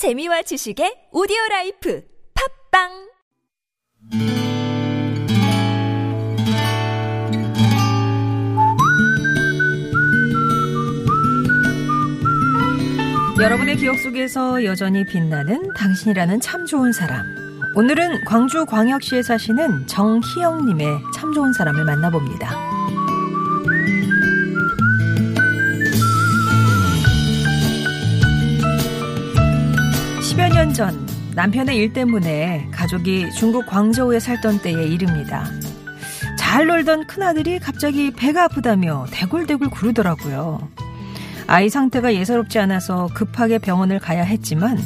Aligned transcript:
재미와 0.00 0.40
지식의 0.40 1.12
오디오 1.12 1.36
라이프 1.50 2.02
팟빵 2.72 2.88
여러분의 13.38 13.76
기억 13.76 13.98
속에서 13.98 14.64
여전히 14.64 15.04
빛나는 15.04 15.74
당신이라는 15.74 16.40
참 16.40 16.64
좋은 16.64 16.92
사람. 16.92 17.26
오늘은 17.76 18.24
광주 18.24 18.64
광역시에 18.64 19.20
사시는 19.20 19.86
정희영님의 19.86 20.86
참 21.14 21.34
좋은 21.34 21.52
사람을 21.52 21.84
만나봅니다. 21.84 22.56
10여 30.40 30.54
년 30.54 30.72
전 30.72 31.06
남편의 31.34 31.76
일 31.76 31.92
때문에 31.92 32.68
가족이 32.72 33.30
중국 33.32 33.66
광저우에 33.66 34.18
살던 34.20 34.62
때의 34.62 34.90
일입니다. 34.90 35.44
잘 36.38 36.66
놀던 36.66 37.06
큰아들이 37.06 37.58
갑자기 37.58 38.10
배가 38.10 38.44
아프다며 38.44 39.04
대굴대굴 39.10 39.68
구르더라고요. 39.68 40.66
아이 41.46 41.68
상태가 41.68 42.14
예사롭지 42.14 42.58
않아서 42.58 43.08
급하게 43.12 43.58
병원을 43.58 43.98
가야 43.98 44.22
했지만 44.22 44.78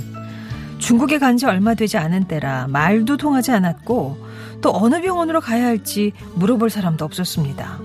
중국에 0.78 1.18
간 1.20 1.36
지 1.36 1.46
얼마 1.46 1.74
되지 1.74 1.98
않은 1.98 2.24
때라 2.24 2.66
말도 2.68 3.16
통하지 3.16 3.52
않았고 3.52 4.26
또 4.60 4.72
어느 4.74 5.00
병원으로 5.00 5.40
가야 5.40 5.66
할지 5.66 6.12
물어볼 6.34 6.68
사람도 6.68 7.04
없었습니다. 7.04 7.78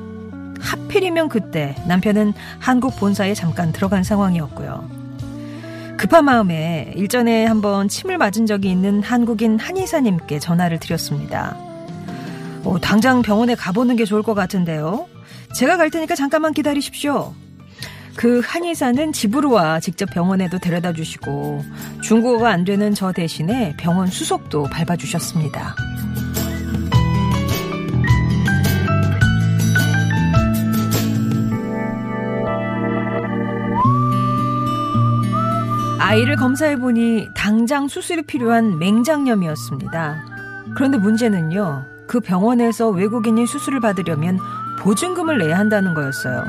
하필이면 0.60 1.30
그때 1.30 1.76
남편은 1.88 2.34
한국 2.58 2.98
본사에 2.98 3.36
잠깐 3.36 3.72
들어간 3.72 4.04
상황이었고요. 4.04 4.99
급한 6.00 6.24
마음에 6.24 6.94
일전에 6.96 7.46
한번 7.46 7.90
침을 7.90 8.18
맞은 8.18 8.46
적이 8.46 8.72
있는 8.72 9.04
한국인 9.04 9.60
한의사님께 9.60 10.40
전화를 10.40 10.80
드렸습니다. 10.80 11.58
어, 12.64 12.80
당장 12.82 13.22
병원에 13.22 13.54
가보는 13.54 13.98
게 13.98 14.06
좋을 14.06 14.24
것 14.24 14.34
같은데요. 14.34 15.10
제가 15.58 15.76
갈 15.76 15.90
테니까 15.90 16.16
잠깐만 16.16 16.54
기다리십시오. 16.54 17.34
그 18.16 18.42
한의사는 18.46 19.12
집으로 19.12 19.52
와 19.52 19.82
직접 19.82 20.10
병원에도 20.10 20.58
데려다 20.58 20.94
주시고 20.94 21.66
중국어가 22.02 22.50
안 22.50 22.64
되는 22.64 22.94
저 22.94 23.12
대신에 23.12 23.76
병원 23.76 24.08
수속도 24.08 24.64
밟아 24.64 24.96
주셨습니다. 24.96 25.76
아이를 36.10 36.38
검사해보니 36.38 37.30
당장 37.36 37.88
수술이 37.88 38.24
필요한 38.24 38.80
맹장염이었습니다. 38.80 40.26
그런데 40.76 40.98
문제는요, 40.98 41.86
그 42.08 42.20
병원에서 42.20 42.90
외국인이 42.90 43.46
수술을 43.46 43.80
받으려면 43.80 44.40
보증금을 44.80 45.38
내야 45.38 45.60
한다는 45.60 45.94
거였어요. 45.94 46.46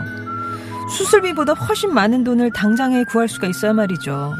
수술비보다 0.97 1.53
훨씬 1.53 1.93
많은 1.93 2.25
돈을 2.25 2.53
당장에 2.53 3.05
구할 3.05 3.29
수가 3.29 3.49
있어야 3.49 3.75
말이죠. 3.75 4.33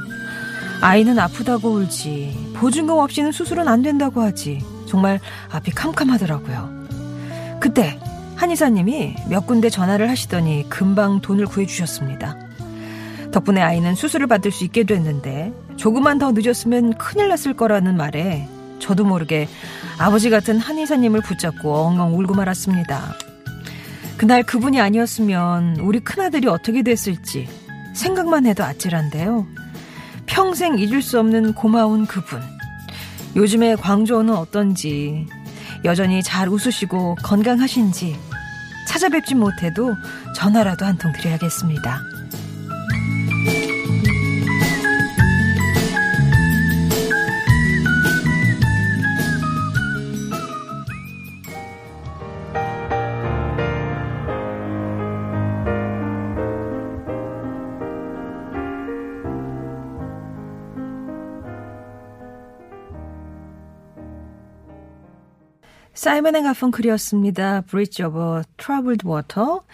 아이는 0.81 1.19
아프다고 1.19 1.69
울지, 1.69 2.55
보증금 2.57 2.97
없이는 2.97 3.31
수술은 3.31 3.69
안 3.69 3.83
된다고 3.83 4.23
하지. 4.23 4.65
정말 4.89 5.21
앞이 5.51 5.73
캄캄하더라고요. 5.73 6.87
그때 7.61 8.01
한의사님이 8.37 9.17
몇 9.29 9.47
군데 9.47 9.69
전화를 9.69 10.09
하시더니 10.09 10.67
금방 10.71 11.21
돈을 11.21 11.45
구해주셨습니다. 11.45 12.50
덕분에 13.33 13.61
아이는 13.61 13.95
수술을 13.95 14.27
받을 14.27 14.51
수 14.51 14.65
있게 14.65 14.85
됐는데 14.85 15.53
조금만 15.77 16.19
더 16.19 16.33
늦었으면 16.33 16.95
큰일 16.99 17.29
났을 17.29 17.55
거라는 17.55 17.97
말에 17.97 18.49
저도 18.81 19.05
모르게 19.05 19.49
아버지 19.99 20.31
같은 20.31 20.59
한의사님을 20.59 21.21
붙잡고 21.23 21.73
엉엉 21.75 22.19
울고 22.19 22.35
말았습니다. 22.35 23.15
그날 24.17 24.43
그분이 24.43 24.81
아니었으면 24.81 25.77
우리 25.81 26.01
큰아들이 26.01 26.49
어떻게 26.49 26.83
됐을지 26.83 27.49
생각만 27.95 28.47
해도 28.47 28.65
아찔한데요. 28.65 29.47
평생 30.27 30.79
잊을 30.79 31.03
수 31.03 31.19
없는 31.19 31.55
고마운 31.55 32.07
그분. 32.07 32.41
요즘에 33.37 33.77
광저우는 33.77 34.35
어떤지, 34.35 35.27
여전히 35.85 36.23
잘 36.23 36.49
웃으시고 36.49 37.17
건강하신지 37.23 38.17
찾아뵙지 38.87 39.35
못해도 39.35 39.95
전화라도 40.37 40.85
한 40.85 40.99
통 40.99 41.13
드려야겠습니다. 41.13 42.10
사이먼 66.01 66.35
앤 66.35 66.45
가펑클이었습니다. 66.45 67.61
Bridge 67.67 68.05
Over 68.05 68.41
Troubled 68.57 69.07
Water. 69.07 69.65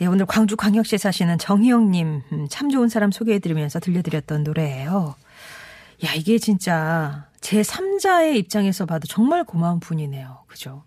예, 0.00 0.06
오늘 0.06 0.24
광주 0.24 0.56
광역시에 0.56 0.96
사시는 0.96 1.36
정희영님 1.36 2.22
음, 2.32 2.46
참 2.48 2.70
좋은 2.70 2.88
사람 2.88 3.10
소개해드리면서 3.10 3.78
들려드렸던 3.78 4.42
노래예요. 4.42 5.16
야 6.06 6.14
이게 6.14 6.38
진짜 6.38 7.28
제 7.42 7.60
3자의 7.60 8.36
입장에서 8.36 8.86
봐도 8.86 9.06
정말 9.06 9.44
고마운 9.44 9.80
분이네요. 9.80 10.44
그죠? 10.46 10.84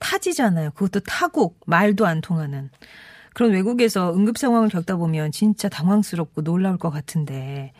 타지잖아요. 0.00 0.72
그것도 0.72 1.04
타국 1.06 1.60
말도 1.66 2.06
안 2.06 2.20
통하는 2.20 2.70
그런 3.34 3.52
외국에서 3.52 4.12
응급 4.16 4.36
상황을 4.36 4.68
겪다 4.68 4.96
보면 4.96 5.30
진짜 5.30 5.68
당황스럽고 5.68 6.42
놀라울 6.42 6.76
것 6.76 6.90
같은데 6.90 7.72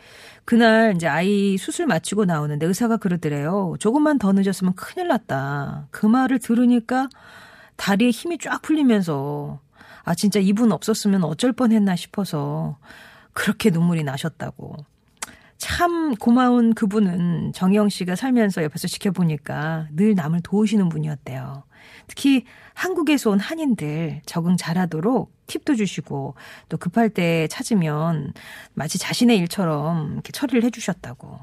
그날 0.47 0.95
이제 0.95 1.07
아이 1.07 1.57
수술 1.57 1.87
마치고 1.87 2.23
나오는데 2.23 2.65
의사가 2.65 2.95
그러더래요. 2.95 3.75
조금만 3.79 4.17
더 4.17 4.31
늦었으면 4.31 4.75
큰일 4.75 5.09
났다. 5.09 5.89
그 5.91 6.05
말을 6.05 6.39
들으니까 6.39 7.09
다리에 7.75 8.11
힘이 8.11 8.37
쫙 8.37 8.61
풀리면서 8.61 9.59
아 10.05 10.15
진짜 10.15 10.39
이분 10.39 10.71
없었으면 10.71 11.25
어쩔 11.25 11.51
뻔했나 11.51 11.97
싶어서 11.97 12.77
그렇게 13.33 13.71
눈물이 13.71 14.05
나셨다고. 14.05 14.77
참 15.57 16.15
고마운 16.15 16.73
그분은 16.73 17.51
정영 17.53 17.89
씨가 17.89 18.15
살면서 18.15 18.63
옆에서 18.63 18.87
지켜보니까 18.87 19.87
늘 19.91 20.13
남을 20.13 20.41
도우시는 20.43 20.89
분이었대요. 20.89 21.63
특히 22.07 22.45
한국에서 22.73 23.31
온 23.31 23.39
한인들 23.39 24.21
적응 24.25 24.55
잘하도록 24.57 25.31
팁도 25.47 25.75
주시고 25.75 26.35
또 26.69 26.77
급할 26.77 27.09
때 27.09 27.47
찾으면 27.49 28.33
마치 28.73 28.97
자신의 28.97 29.37
일처럼 29.39 30.13
이렇게 30.13 30.31
처리를 30.31 30.63
해주셨다고. 30.63 31.39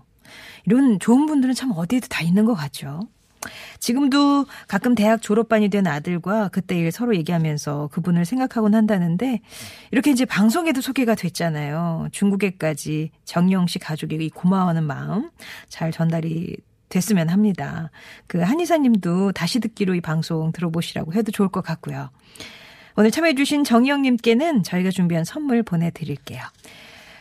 이런 0.66 0.98
좋은 0.98 1.26
분들은 1.26 1.54
참 1.54 1.72
어디에도 1.74 2.08
다 2.08 2.22
있는 2.22 2.44
것 2.44 2.54
같죠. 2.54 3.00
지금도 3.78 4.46
가끔 4.68 4.94
대학 4.94 5.22
졸업반이 5.22 5.68
된 5.68 5.86
아들과 5.86 6.48
그때 6.48 6.78
일 6.78 6.90
서로 6.92 7.14
얘기하면서 7.16 7.88
그분을 7.92 8.24
생각하곤 8.24 8.74
한다는데 8.74 9.40
이렇게 9.90 10.10
이제 10.10 10.24
방송에도 10.24 10.80
소개가 10.80 11.14
됐잖아요. 11.14 12.08
중국에까지 12.12 13.10
정영 13.24 13.66
씨 13.66 13.78
가족이 13.78 14.30
고마워하는 14.30 14.84
마음 14.84 15.30
잘 15.68 15.92
전달이 15.92 16.56
됐으면 16.88 17.28
합니다. 17.28 17.90
그 18.26 18.40
한의사님도 18.40 19.32
다시 19.32 19.58
듣기로 19.60 19.94
이 19.94 20.00
방송 20.00 20.52
들어보시라고 20.52 21.14
해도 21.14 21.32
좋을 21.32 21.48
것 21.48 21.62
같고요. 21.62 22.10
오늘 22.96 23.10
참여해주신 23.10 23.64
정희영님께는 23.64 24.62
저희가 24.62 24.90
준비한 24.90 25.24
선물 25.24 25.64
보내드릴게요. 25.64 26.40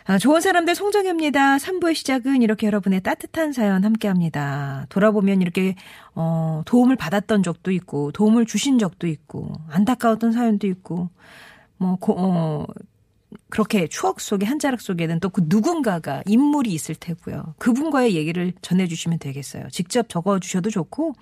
아, 0.05 0.17
좋은 0.17 0.41
사람들 0.41 0.75
송정혜입니다. 0.75 1.57
3부의 1.57 1.95
시작은 1.95 2.41
이렇게 2.41 2.67
여러분의 2.67 3.01
따뜻한 3.01 3.53
사연 3.53 3.85
함께 3.85 4.07
합니다. 4.09 4.85
돌아보면 4.89 5.41
이렇게, 5.41 5.75
어, 6.13 6.61
도움을 6.65 6.97
받았던 6.97 7.41
적도 7.43 7.71
있고, 7.71 8.11
도움을 8.11 8.45
주신 8.45 8.79
적도 8.79 9.07
있고, 9.07 9.53
안타까웠던 9.69 10.33
사연도 10.33 10.67
있고, 10.67 11.09
뭐, 11.77 11.95
고, 11.97 12.15
어, 12.17 12.67
그렇게 13.53 13.85
추억 13.87 14.19
속에 14.19 14.47
한 14.47 14.57
자락 14.57 14.81
속에는 14.81 15.19
또 15.19 15.29
그 15.33 15.41
누군가가 15.47 16.21
인물이 16.27 16.71
있을 16.71 16.93
테고요. 16.95 17.55
그분과의 17.57 18.15
얘기를 18.15 18.53
전해주시면 18.61 19.17
되겠어요. 19.19 19.67
직접 19.71 20.07
적어주셔도 20.07 20.69
좋고 20.69 21.13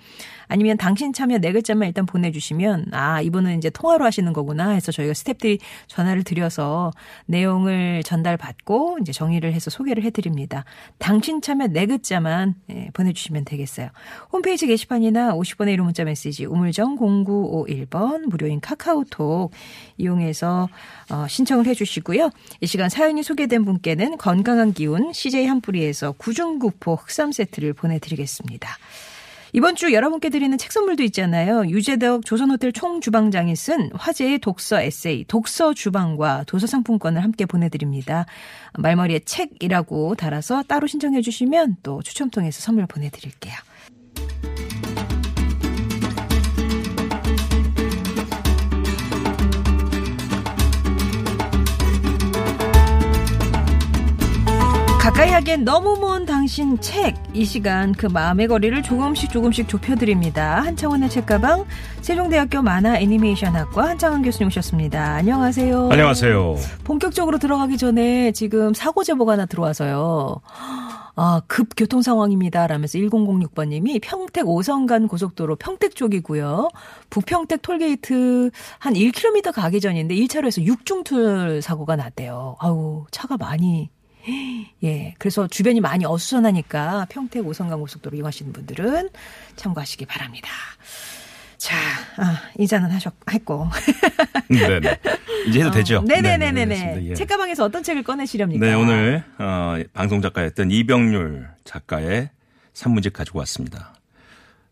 아니면 0.48 0.76
당신 0.76 1.14
참여 1.14 1.38
네 1.38 1.50
글자만 1.52 1.88
일단 1.88 2.04
보내주시면 2.04 2.88
아 2.92 3.22
이분은 3.22 3.56
이제 3.56 3.70
통화로 3.70 4.04
하시는 4.04 4.30
거구나 4.34 4.70
해서 4.70 4.92
저희가 4.92 5.14
스탭들이 5.14 5.60
전화를 5.86 6.24
드려서 6.24 6.90
내용을 7.24 8.02
전달받고 8.02 8.98
이제 9.00 9.12
정의를 9.12 9.54
해서 9.54 9.70
소개를 9.70 10.04
해드립니다. 10.04 10.64
당신 10.98 11.40
참여 11.40 11.68
네 11.68 11.86
글자만 11.86 12.54
예, 12.70 12.90
보내주시면 12.92 13.46
되겠어요. 13.46 13.88
홈페이지 14.30 14.66
게시판이나 14.66 15.34
50번의 15.34 15.76
1호 15.76 15.84
문자 15.84 16.04
메시지 16.04 16.44
우물정 16.44 16.98
0951번 16.98 18.28
무료인 18.28 18.60
카카오톡 18.60 19.52
이용해서 19.96 20.68
어, 21.10 21.26
신청을 21.28 21.66
해주시고요. 21.66 22.21
있고요. 22.22 22.30
이 22.60 22.66
시간 22.66 22.88
사연이 22.88 23.22
소개된 23.22 23.64
분께는 23.64 24.16
건강한 24.16 24.72
기운 24.72 25.12
CJ 25.12 25.46
한뿌리에서 25.46 26.12
구중구포 26.12 26.94
흑삼 26.94 27.32
세트를 27.32 27.72
보내드리겠습니다. 27.72 28.78
이번 29.54 29.76
주 29.76 29.92
여러분께 29.92 30.30
드리는 30.30 30.56
책 30.56 30.72
선물도 30.72 31.02
있잖아요. 31.02 31.66
유재덕 31.66 32.24
조선호텔 32.24 32.72
총주방장이 32.72 33.54
쓴 33.54 33.90
화제의 33.92 34.38
독서 34.38 34.80
에세이 34.80 35.26
독서 35.28 35.74
주방과 35.74 36.44
도서 36.46 36.66
상품권을 36.66 37.22
함께 37.22 37.44
보내드립니다. 37.44 38.24
말머리에 38.78 39.20
책이라고 39.26 40.14
달아서 40.14 40.62
따로 40.62 40.86
신청해 40.86 41.20
주시면 41.20 41.78
또 41.82 42.00
추첨 42.02 42.30
통해서 42.30 42.62
선물 42.62 42.86
보내드릴게요. 42.86 43.54
가까이 55.02 55.30
하기엔 55.30 55.64
너무 55.64 55.98
먼 55.98 56.24
당신 56.26 56.78
책. 56.80 57.16
이 57.34 57.44
시간 57.44 57.90
그 57.90 58.06
마음의 58.06 58.46
거리를 58.46 58.80
조금씩 58.84 59.32
조금씩 59.32 59.68
좁혀드립니다. 59.68 60.60
한창원의 60.60 61.10
책가방, 61.10 61.64
세종대학교 62.02 62.62
만화 62.62 62.96
애니메이션학과 63.00 63.88
한창원 63.88 64.22
교수님 64.22 64.46
오셨습니다. 64.46 65.14
안녕하세요. 65.14 65.88
안녕하세요. 65.90 66.54
본격적으로 66.84 67.38
들어가기 67.38 67.78
전에 67.78 68.30
지금 68.30 68.74
사고 68.74 69.02
제보가 69.02 69.32
하나 69.32 69.44
들어와서요. 69.44 70.40
아, 71.16 71.42
급 71.48 71.70
교통 71.76 72.00
상황입니다. 72.00 72.68
라면서 72.68 72.96
1006번님이 72.96 74.00
평택 74.00 74.48
오성간 74.48 75.08
고속도로 75.08 75.56
평택 75.56 75.96
쪽이고요. 75.96 76.68
부평택 77.10 77.62
톨게이트 77.62 78.52
한 78.78 78.94
1km 78.94 79.52
가기 79.52 79.80
전인데 79.80 80.14
1차로에서 80.14 80.64
6중툴 80.64 81.60
사고가 81.60 81.96
났대요. 81.96 82.54
아우, 82.60 83.06
차가 83.10 83.36
많이 83.36 83.90
예. 84.84 85.14
그래서 85.18 85.46
주변이 85.48 85.80
많이 85.80 86.04
어수선하니까 86.04 87.06
평택 87.10 87.46
오성강 87.46 87.80
고속도로 87.80 88.16
이용하시는 88.16 88.52
분들은 88.52 89.10
참고하시기 89.56 90.06
바랍니다. 90.06 90.48
자, 91.58 91.76
아, 92.16 92.42
이자는 92.58 92.90
하셨, 92.90 93.14
했고. 93.30 93.68
네네. 94.48 94.98
이제 95.46 95.60
해도 95.60 95.70
되죠? 95.70 95.98
어, 95.98 96.02
네네네네네. 96.02 96.64
네네네. 96.66 97.10
예. 97.10 97.14
책가방에서 97.14 97.64
어떤 97.64 97.84
책을 97.84 98.02
꺼내시렵니까? 98.02 98.66
네, 98.66 98.74
오늘, 98.74 99.22
어, 99.38 99.76
방송 99.92 100.20
작가였던 100.20 100.72
이병률 100.72 101.48
작가의 101.64 102.30
산문집 102.74 103.12
가지고 103.12 103.38
왔습니다. 103.40 103.94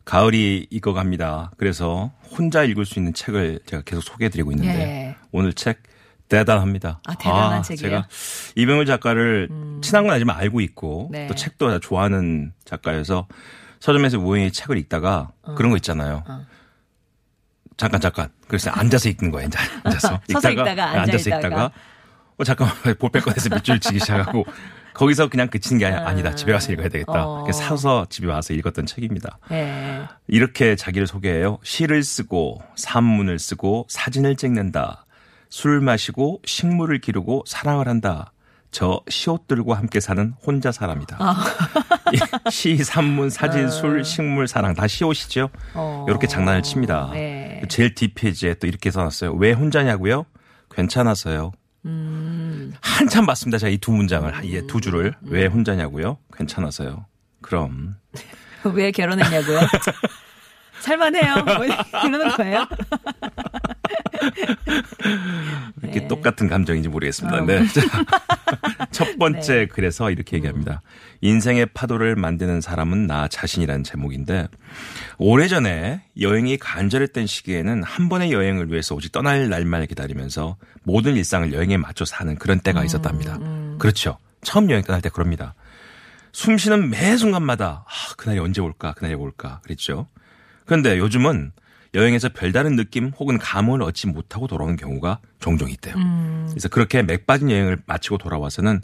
가을이 0.05 0.67
익어갑니다. 0.71 1.53
그래서 1.59 2.11
혼자 2.37 2.65
읽을 2.65 2.85
수 2.85 2.99
있는 2.99 3.15
책을 3.15 3.61
제가 3.67 3.83
계속 3.85 4.03
소개해드리고 4.03 4.51
있는데, 4.51 4.81
예. 4.81 5.17
오늘 5.31 5.53
책 5.53 5.85
대단합니다. 6.31 7.01
아, 7.07 7.15
대단한 7.17 7.63
책이에요? 7.63 7.91
제가 7.91 8.09
이병률 8.55 8.87
작가를 8.87 9.49
친한 9.83 10.05
건 10.05 10.13
아니지만 10.13 10.37
알고 10.37 10.61
있고, 10.63 11.09
네. 11.13 11.27
또 11.27 11.35
책도 11.35 11.81
좋아하는 11.81 12.53
작가여서 12.65 13.27
서점에서 13.81 14.19
우연히 14.19 14.51
책을 14.53 14.79
읽다가 14.79 15.33
그런 15.57 15.71
거 15.71 15.77
있잖아요. 15.77 16.23
어. 16.27 16.47
잠깐 17.77 18.01
잠깐. 18.01 18.29
그래서 18.47 18.71
앉아서 18.71 19.09
읽는 19.09 19.31
거예요. 19.31 19.49
이제 19.49 19.59
앉아서 19.85 20.21
서서 20.33 20.51
읽다가, 20.51 20.71
앉아 20.89 21.01
앉아서 21.03 21.31
읽다가. 21.31 21.47
읽다가 21.49 21.71
어 22.37 22.45
잠깐만 22.45 22.77
볼펜 22.99 23.23
꺼내서 23.23 23.49
밑줄 23.55 23.81
치기 23.81 24.01
시작하고 24.01 24.45
거기서 24.95 25.29
그냥 25.29 25.49
그치는 25.49 25.79
게 25.79 25.87
아니- 25.87 25.97
아니다. 25.97 26.35
집에 26.35 26.53
가서 26.53 26.73
읽어야 26.73 26.89
되겠다. 26.91 27.27
어. 27.27 27.51
사서 27.53 28.07
집에 28.11 28.27
와서 28.27 28.53
읽었던 28.53 28.85
책입니다. 28.87 29.39
예. 29.53 30.03
이렇게 30.27 30.77
자기를 30.77 31.07
소개해요. 31.07 31.59
시를 31.63 32.03
쓰고 32.03 32.61
산문을 32.77 33.39
쓰고 33.39 33.87
사진을 33.89 34.37
찍는다. 34.37 35.07
술 35.51 35.81
마시고 35.81 36.41
식물을 36.47 37.01
기르고 37.01 37.45
사랑을 37.47 37.89
한다. 37.89 38.33
저 38.71 39.03
시옷들과 39.09 39.77
함께 39.77 39.99
사는 39.99 40.33
혼자 40.47 40.71
사람이다. 40.71 41.17
아. 41.19 41.45
이 42.13 42.51
시, 42.51 42.77
산문, 42.79 43.29
사진, 43.29 43.69
술, 43.69 44.05
식물, 44.05 44.47
사랑 44.47 44.75
다 44.75 44.87
시옷이죠. 44.87 45.51
어. 45.75 46.07
이렇게 46.09 46.29
장난을 46.29 46.63
칩니다. 46.63 47.11
네. 47.13 47.63
제일 47.69 47.95
뒷페이지에 47.97 48.55
또 48.55 48.69
이렇게 48.69 48.93
써놨어요. 48.93 49.33
왜 49.35 49.53
혼자냐고요? 49.53 50.25
괜찮아서요. 50.71 51.51
음. 51.85 52.73
한참 52.81 53.27
봤습니다. 53.27 53.59
제가 53.59 53.71
이 53.71 53.79
두 53.79 53.91
문장을, 53.91 54.33
이두 54.45 54.81
줄을. 54.81 55.15
왜 55.23 55.47
혼자냐고요? 55.47 56.19
괜찮아서요. 56.37 57.07
그럼. 57.43 57.97
왜 58.73 58.93
결혼했냐고요? 58.93 59.61
살만해요. 60.81 61.35
뭐 61.45 61.65
이러는 61.65 62.29
거예요? 62.37 62.67
이렇게 65.83 66.01
네. 66.01 66.09
똑같은 66.09 66.49
감정인지 66.49 66.89
모르겠습니다. 66.89 67.39
어. 67.39 67.47
네. 67.47 67.67
자, 67.69 67.81
첫 68.91 69.17
번째 69.19 69.55
네. 69.55 69.67
그래서 69.67 70.11
이렇게 70.11 70.37
얘기합니다. 70.37 70.83
인생의 71.21 71.67
파도를 71.75 72.17
만드는 72.17 72.61
사람은 72.61 73.07
나 73.07 73.29
자신이라는 73.29 73.85
제목인데 73.85 74.49
오래전에 75.19 76.03
여행이 76.21 76.59
간절했던 76.59 77.27
시기에는 77.27 77.83
한 77.83 78.09
번의 78.09 78.33
여행을 78.33 78.71
위해서 78.71 78.95
오직 78.95 79.13
떠날 79.13 79.49
날만을 79.49 79.87
기다리면서 79.87 80.57
모든 80.83 81.17
일상을 81.17 81.53
여행에 81.53 81.77
맞춰 81.77 82.05
사는 82.05 82.35
그런 82.37 82.59
음, 82.59 82.61
때가 82.61 82.85
있었답니다. 82.85 83.39
그렇죠. 83.79 84.19
처음 84.43 84.71
여행 84.71 84.83
떠날 84.83 85.03
때 85.03 85.11
그럽니다. 85.11 85.55
숨 86.33 86.59
쉬는 86.59 86.91
매 86.91 87.17
순간마다 87.17 87.85
아, 87.87 88.15
그날이 88.17 88.39
언제 88.39 88.61
올까 88.61 88.95
그날이 88.95 89.15
올까 89.15 89.61
그랬죠. 89.63 90.07
그런데 90.71 90.99
요즘은 90.99 91.51
여행에서 91.95 92.29
별다른 92.29 92.77
느낌 92.77 93.09
혹은 93.19 93.39
감을 93.39 93.83
얻지 93.83 94.07
못하고 94.07 94.47
돌아오는 94.47 94.77
경우가 94.77 95.19
종종 95.41 95.69
있대요. 95.69 95.97
그래서 96.49 96.69
그렇게 96.69 97.03
맥 97.03 97.27
빠진 97.27 97.51
여행을 97.51 97.79
마치고 97.87 98.19
돌아와서는 98.19 98.81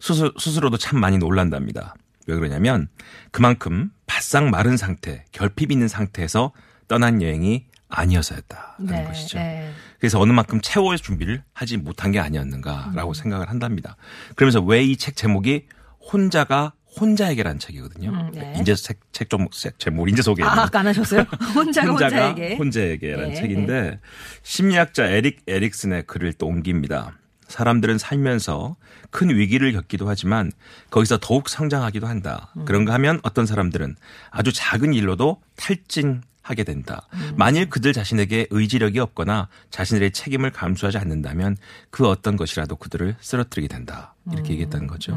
스스, 0.00 0.30
스스로도 0.38 0.76
참 0.76 1.00
많이 1.00 1.16
놀란답니다. 1.16 1.94
왜 2.26 2.34
그러냐면 2.34 2.88
그만큼 3.30 3.90
바싹 4.06 4.50
마른 4.50 4.76
상태, 4.76 5.24
결핍 5.32 5.72
있는 5.72 5.88
상태에서 5.88 6.52
떠난 6.88 7.22
여행이 7.22 7.64
아니어서였다라는 7.88 8.86
네. 8.94 9.04
것이죠. 9.04 9.38
네. 9.38 9.72
그래서 9.98 10.20
어느 10.20 10.30
만큼 10.32 10.60
채워의 10.60 10.98
준비를 10.98 11.42
하지 11.54 11.78
못한 11.78 12.12
게 12.12 12.20
아니었는가라고 12.20 13.14
생각을 13.14 13.48
한답니다. 13.48 13.96
그러면서 14.36 14.60
왜 14.60 14.82
이 14.82 14.98
책 14.98 15.16
제목이 15.16 15.68
혼자가 16.12 16.74
혼자에게라는 17.00 17.58
책이거든요. 17.58 18.10
음, 18.10 18.30
네. 18.32 18.54
이제 18.60 18.74
책, 18.74 19.00
책 19.12 19.28
좀, 19.30 19.48
책 19.50 19.78
제목, 19.78 20.08
이제 20.08 20.22
소개해 20.22 20.48
아, 20.48 20.62
아까 20.62 20.80
안 20.80 20.86
하셨어요? 20.86 21.22
혼자가 21.54 21.88
혼자에게. 21.92 22.56
혼자에게라는 22.56 23.30
예, 23.30 23.34
책인데 23.34 24.00
심리학자 24.42 25.06
에릭 25.06 25.42
에릭슨의 25.46 26.04
글을 26.06 26.34
또 26.34 26.46
옮깁니다. 26.46 27.18
사람들은 27.48 27.98
살면서 27.98 28.76
큰 29.10 29.28
위기를 29.30 29.72
겪기도 29.72 30.08
하지만 30.08 30.50
거기서 30.90 31.18
더욱 31.20 31.48
성장하기도 31.48 32.06
한다. 32.06 32.52
음. 32.56 32.64
그런가 32.64 32.94
하면 32.94 33.20
어떤 33.22 33.46
사람들은 33.46 33.96
아주 34.30 34.52
작은 34.52 34.94
일로도 34.94 35.40
탈진 35.56 36.22
하게 36.42 36.62
된다. 36.64 37.06
음. 37.14 37.32
만일 37.36 37.70
그들 37.70 37.92
자신에게 37.92 38.48
의지력이 38.50 38.98
없거나 38.98 39.48
자신들의 39.70 40.10
책임을 40.12 40.50
감수하지 40.50 40.98
않는다면 40.98 41.56
그 41.90 42.06
어떤 42.06 42.36
것이라도 42.36 42.76
그들을 42.76 43.16
쓰러뜨리게 43.20 43.68
된다. 43.68 44.14
이렇게 44.30 44.50
음. 44.50 44.52
얘기했다는 44.52 44.86
거죠. 44.86 45.12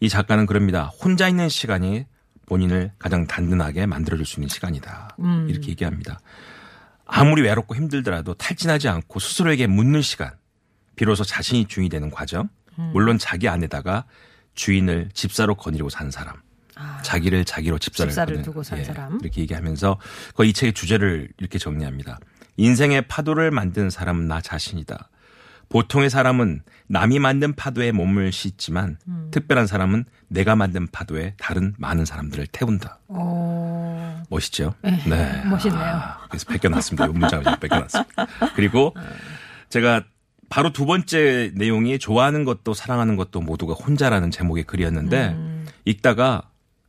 이 0.00 0.08
작가는 0.08 0.46
그럽니다. 0.46 0.84
혼자 0.84 1.28
있는 1.28 1.48
시간이 1.48 2.06
본인을 2.46 2.92
가장 2.98 3.26
단든하게 3.26 3.86
만들어줄 3.86 4.24
수 4.24 4.40
있는 4.40 4.48
시간이다. 4.48 5.16
음. 5.20 5.46
이렇게 5.50 5.70
얘기합니다. 5.70 6.20
아무리 7.04 7.42
외롭고 7.42 7.74
힘들더라도 7.74 8.34
탈진하지 8.34 8.88
않고 8.88 9.18
스스로에게 9.18 9.66
묻는 9.66 10.02
시간. 10.02 10.32
비로소 10.96 11.24
자신이 11.24 11.66
주인이 11.66 11.88
되는 11.88 12.10
과정. 12.10 12.48
음. 12.78 12.90
물론 12.92 13.18
자기 13.18 13.48
안에다가 13.48 14.04
주인을 14.54 15.10
집사로 15.14 15.54
거느리고 15.56 15.88
산 15.90 16.10
사람. 16.10 16.36
아. 16.74 17.00
자기를 17.02 17.44
자기로 17.44 17.78
집사를, 17.78 18.10
집사를 18.10 18.42
두고 18.42 18.62
산 18.62 18.78
예, 18.78 18.84
사람. 18.84 19.18
이렇게 19.20 19.40
얘기하면서 19.42 19.98
거의 20.34 20.50
이 20.50 20.52
책의 20.52 20.74
주제를 20.74 21.28
이렇게 21.38 21.58
정리합니다. 21.58 22.18
인생의 22.56 23.08
파도를 23.08 23.50
만드는 23.50 23.90
사람은 23.90 24.28
나 24.28 24.40
자신이다. 24.40 25.10
보통의 25.68 26.08
사람은 26.10 26.62
남이 26.86 27.18
만든 27.18 27.54
파도에 27.54 27.92
몸을 27.92 28.32
싣지만 28.32 28.98
음. 29.06 29.28
특별한 29.30 29.66
사람은 29.66 30.04
내가 30.28 30.56
만든 30.56 30.86
파도에 30.86 31.34
다른 31.38 31.74
많은 31.78 32.04
사람들을 32.04 32.46
태운다. 32.48 33.00
어. 33.08 34.22
멋있죠? 34.30 34.74
네, 34.82 35.44
멋있네요. 35.44 35.82
아, 35.82 36.26
그래서 36.28 36.46
뺏겨놨습니다. 36.46 37.06
이 37.06 37.08
문장을 37.08 37.44
좀 37.44 37.56
뺏겨놨습니다. 37.60 38.26
그리고 38.54 38.94
제가 39.68 40.04
바로 40.48 40.72
두 40.72 40.86
번째 40.86 41.52
내용이 41.54 41.98
좋아하는 41.98 42.44
것도 42.44 42.74
사랑하는 42.74 43.16
것도 43.16 43.40
모두가 43.40 43.74
혼자라는 43.74 44.30
제목의 44.30 44.64
글이었는데 44.64 45.28
음. 45.28 45.66
읽다가 45.84 46.42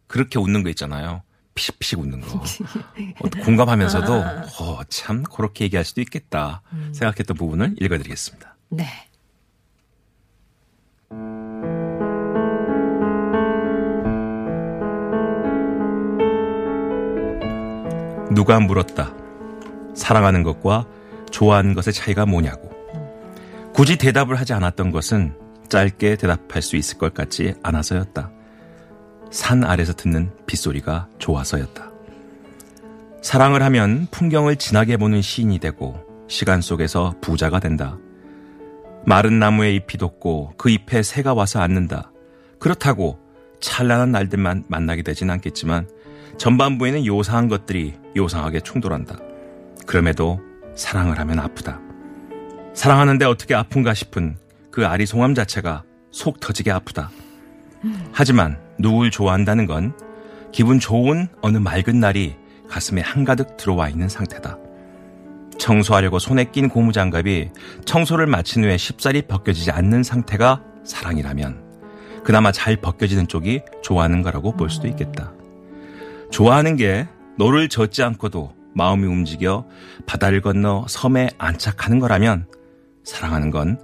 그렇게 0.07 0.39
웃는 0.39 0.63
거 0.63 0.69
있잖아요. 0.69 1.21
피식피식 1.55 1.99
웃는 1.99 2.21
거. 2.21 2.39
어, 3.19 3.29
공감하면서도 3.43 4.13
어, 4.13 4.79
참 4.87 5.23
그렇게 5.23 5.65
얘기할 5.65 5.83
수도 5.83 5.99
있겠다 6.01 6.61
음. 6.71 6.91
생각했던 6.93 7.35
부분을 7.35 7.75
읽어드리겠습니다. 7.79 8.55
네. 8.69 8.85
누가 18.31 18.59
물었다. 18.59 19.11
사랑하는 19.95 20.43
것과 20.43 20.85
좋아하는 21.31 21.73
것의 21.73 21.93
차이가 21.93 22.25
뭐냐고. 22.25 22.69
굳이 23.73 23.97
대답을 23.97 24.35
하지 24.35 24.53
않았던 24.53 24.91
것은 24.91 25.33
짧게 25.67 26.17
대답할 26.17 26.61
수 26.61 26.75
있을 26.75 26.97
것 26.97 27.13
같지 27.13 27.55
않아서였다. 27.63 28.31
산 29.31 29.63
아래서 29.63 29.93
듣는 29.93 30.31
빗소리가 30.45 31.09
좋아서였다. 31.17 31.89
사랑을 33.21 33.63
하면 33.63 34.07
풍경을 34.11 34.55
진하게 34.55 34.97
보는 34.97 35.21
시인이 35.21 35.59
되고 35.59 35.99
시간 36.27 36.61
속에서 36.61 37.15
부자가 37.21 37.59
된다. 37.59 37.97
마른 39.05 39.39
나무에 39.39 39.73
잎이 39.73 39.97
돋고 39.97 40.53
그 40.57 40.69
잎에 40.69 41.03
새가 41.03 41.33
와서 41.33 41.59
앉는다. 41.61 42.11
그렇다고 42.59 43.19
찬란한 43.59 44.11
날들만 44.11 44.65
만나게 44.67 45.01
되진 45.01 45.29
않겠지만 45.29 45.87
전반부에는 46.37 47.05
요상한 47.05 47.49
것들이 47.49 47.95
요상하게 48.15 48.61
충돌한다. 48.61 49.17
그럼에도 49.85 50.39
사랑을 50.75 51.19
하면 51.19 51.39
아프다. 51.39 51.79
사랑하는데 52.73 53.25
어떻게 53.25 53.55
아픈가 53.55 53.93
싶은 53.93 54.37
그 54.71 54.85
아리송함 54.85 55.35
자체가 55.35 55.83
속 56.11 56.39
터지게 56.39 56.71
아프다. 56.71 57.09
하지만 58.11 58.59
누굴 58.77 59.11
좋아한다는 59.11 59.65
건 59.65 59.93
기분 60.51 60.79
좋은 60.79 61.27
어느 61.41 61.57
맑은 61.57 61.99
날이 61.99 62.35
가슴에 62.69 63.01
한가득 63.01 63.57
들어와 63.57 63.89
있는 63.89 64.07
상태다. 64.07 64.57
청소하려고 65.59 66.17
손에 66.17 66.45
낀 66.45 66.69
고무장갑이 66.69 67.51
청소를 67.85 68.25
마친 68.25 68.63
후에 68.63 68.77
쉽사리 68.77 69.21
벗겨지지 69.23 69.71
않는 69.71 70.01
상태가 70.03 70.63
사랑이라면 70.83 71.69
그나마 72.23 72.51
잘 72.51 72.75
벗겨지는 72.75 73.27
쪽이 73.27 73.61
좋아하는 73.83 74.23
거라고 74.23 74.53
볼 74.53 74.69
수도 74.69 74.87
있겠다. 74.87 75.33
좋아하는 76.31 76.75
게 76.75 77.07
너를 77.37 77.69
젖지 77.69 78.03
않고도 78.03 78.53
마음이 78.73 79.05
움직여 79.05 79.65
바다를 80.05 80.41
건너 80.41 80.85
섬에 80.87 81.29
안착하는 81.37 81.99
거라면 81.99 82.47
사랑하는 83.03 83.51
건 83.51 83.79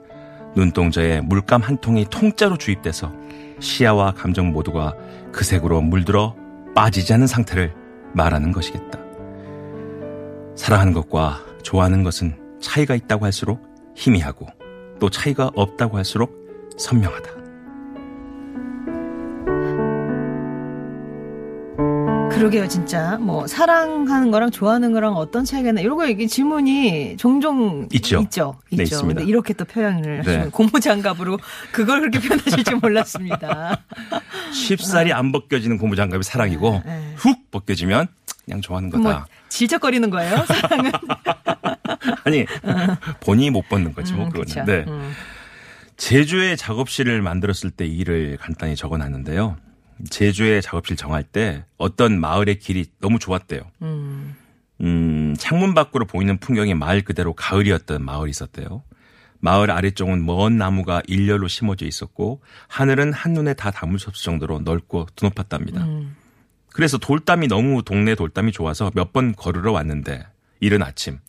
눈동자에 0.55 1.21
물감 1.21 1.61
한 1.61 1.77
통이 1.77 2.05
통짜로 2.09 2.57
주입돼서 2.57 3.11
시야와 3.59 4.13
감정 4.13 4.51
모두가 4.51 4.93
그 5.31 5.43
색으로 5.43 5.81
물들어 5.81 6.35
빠지지 6.75 7.13
않는 7.13 7.27
상태를 7.27 7.73
말하는 8.13 8.51
것이겠다. 8.51 8.99
사랑하는 10.55 10.93
것과 10.93 11.43
좋아하는 11.65 12.03
것은 12.03 12.37
차이가 12.61 12.95
있다고 12.95 13.25
할수록 13.25 13.59
희미하고 13.95 14.47
또 14.99 15.09
차이가 15.09 15.51
없다고 15.55 15.97
할수록 15.97 16.31
선명하다. 16.77 17.35
그러게요, 22.31 22.67
진짜. 22.67 23.17
뭐, 23.17 23.47
사랑하는 23.47 24.29
거랑 24.29 24.51
좋아하는 24.51 24.91
거랑 24.91 25.15
어떤 25.15 25.45
차이가 25.45 25.69
있나. 25.69 25.79
이런 25.79 25.95
거, 25.95 26.05
이게 26.05 26.27
질문이 26.27 27.15
종종 27.17 27.87
있죠. 27.93 28.19
있죠. 28.21 28.59
네, 28.71 28.83
있죠. 28.83 28.95
있습니다. 28.95 29.19
근데 29.19 29.29
이렇게 29.29 29.53
또 29.53 29.63
표현을 29.63 30.01
네. 30.01 30.17
하시면 30.17 30.51
고무장갑으로 30.51 31.39
그걸 31.71 32.01
그렇게 32.01 32.19
표현하실 32.19 32.63
줄 32.65 32.75
몰랐습니다. 32.75 33.81
쉽사리 34.51 35.13
안 35.13 35.31
벗겨지는 35.31 35.77
고무장갑이 35.77 36.23
사랑이고 36.23 36.81
네. 36.85 37.13
훅 37.15 37.51
벗겨지면 37.51 38.07
그냥 38.43 38.61
좋아하는 38.61 38.89
뭐, 38.89 39.01
거다. 39.01 39.27
질척거리는 39.55 40.09
거예요, 40.09 40.43
사랑은. 40.45 40.91
아니 42.25 42.45
본인이 43.21 43.49
못 43.51 43.67
벗는 43.69 43.93
거지 43.93 44.13
뭐 44.13 44.25
음, 44.25 44.29
그거는. 44.31 44.65
네. 44.65 44.85
음. 44.87 45.13
제주의 45.97 46.57
작업실을 46.57 47.21
만들었을 47.21 47.71
때 47.71 47.85
일을 47.85 48.37
간단히 48.37 48.75
적어놨는데요. 48.75 49.55
제주의 50.09 50.61
작업실 50.61 50.97
정할 50.97 51.23
때 51.23 51.63
어떤 51.77 52.19
마을의 52.19 52.59
길이 52.59 52.85
너무 52.99 53.17
좋았대요. 53.17 53.61
음. 53.81 54.35
음, 54.81 55.35
창문 55.37 55.73
밖으로 55.73 56.05
보이는 56.05 56.37
풍경이 56.37 56.73
마을 56.73 57.01
그대로 57.01 57.33
가을이었던 57.33 58.03
마을이 58.03 58.29
있었대요. 58.31 58.83
마을 59.39 59.71
아래쪽은 59.71 60.25
먼 60.25 60.57
나무가 60.57 61.01
일렬로 61.07 61.47
심어져 61.47 61.85
있었고 61.85 62.41
하늘은 62.67 63.13
한눈에 63.13 63.53
다 63.53 63.71
담을 63.71 63.99
수 63.99 64.09
없을 64.09 64.25
정도로 64.25 64.59
넓고 64.61 65.07
드높았답니다. 65.15 65.85
음. 65.85 66.15
그래서 66.75 66.97
돌담이 66.97 67.47
너무 67.47 67.83
동네 67.83 68.15
돌담이 68.15 68.51
좋아서 68.51 68.91
몇 68.93 69.13
번 69.13 69.33
걸으러 69.33 69.71
왔는데 69.71 70.27
이른 70.59 70.83
아침 70.83 71.19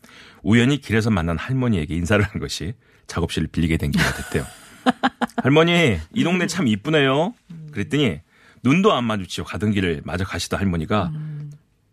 우연히 0.43 0.81
길에서 0.81 1.09
만난 1.09 1.37
할머니에게 1.37 1.95
인사를 1.95 2.21
한 2.21 2.41
것이 2.41 2.73
작업실을 3.07 3.47
빌리게 3.47 3.77
된 3.77 3.91
기회가 3.91 4.13
됐대요. 4.13 4.45
할머니 5.41 5.99
이 6.13 6.23
동네 6.25 6.47
참 6.47 6.67
이쁘네요. 6.67 7.33
그랬더니 7.71 8.19
눈도 8.61 8.91
안 8.91 9.05
마주치고 9.05 9.47
가던 9.47 9.71
길을 9.71 10.01
마저 10.03 10.25
가시던 10.25 10.59
할머니가 10.59 11.13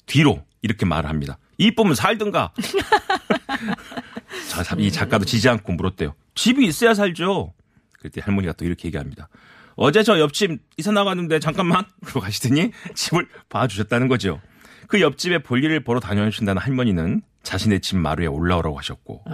뒤로 0.06 0.44
이렇게 0.61 0.84
말을 0.84 1.08
합니다. 1.08 1.38
이쁘면 1.58 1.94
살든가. 1.94 2.52
자, 4.50 4.75
이 4.78 4.90
작가도 4.90 5.25
지지 5.26 5.49
않고 5.49 5.75
물었대요. 5.75 6.16
집이 6.34 6.66
있어야 6.66 6.94
살죠. 6.94 7.54
그때 8.00 8.20
할머니가 8.20 8.54
또 8.54 8.64
이렇게 8.64 8.88
얘기합니다. 8.88 9.28
어제 9.76 10.02
저 10.02 10.18
옆집 10.18 10.60
이사 10.76 10.92
나갔는데 10.92 11.38
잠깐만 11.40 11.84
그러고 12.04 12.20
가시더니 12.20 12.70
집을 12.94 13.26
봐주셨다는 13.48 14.08
거죠. 14.08 14.40
그 14.88 15.00
옆집에 15.00 15.38
볼일을 15.38 15.80
보러 15.80 16.00
다녀오신다는 16.00 16.60
할머니는 16.60 17.22
자신의 17.42 17.80
집 17.80 17.96
마루에 17.96 18.26
올라오라고 18.26 18.78
하셨고 18.78 19.24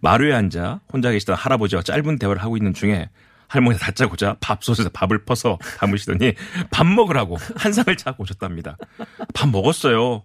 마루에 0.00 0.32
앉아 0.34 0.80
혼자 0.92 1.10
계시던 1.10 1.36
할아버지와 1.36 1.82
짧은 1.82 2.18
대화를 2.18 2.42
하고 2.42 2.56
있는 2.56 2.74
중에 2.74 3.08
할머니가 3.48 3.84
다짜고짜 3.84 4.36
밥솥에서 4.40 4.90
밥을 4.90 5.24
퍼서 5.24 5.58
담으시더니 5.78 6.34
밥 6.70 6.86
먹으라고 6.86 7.38
한 7.56 7.72
상을 7.72 7.96
차고 7.96 8.24
오셨답니다. 8.24 8.76
밥 9.34 9.48
먹었어요. 9.48 10.24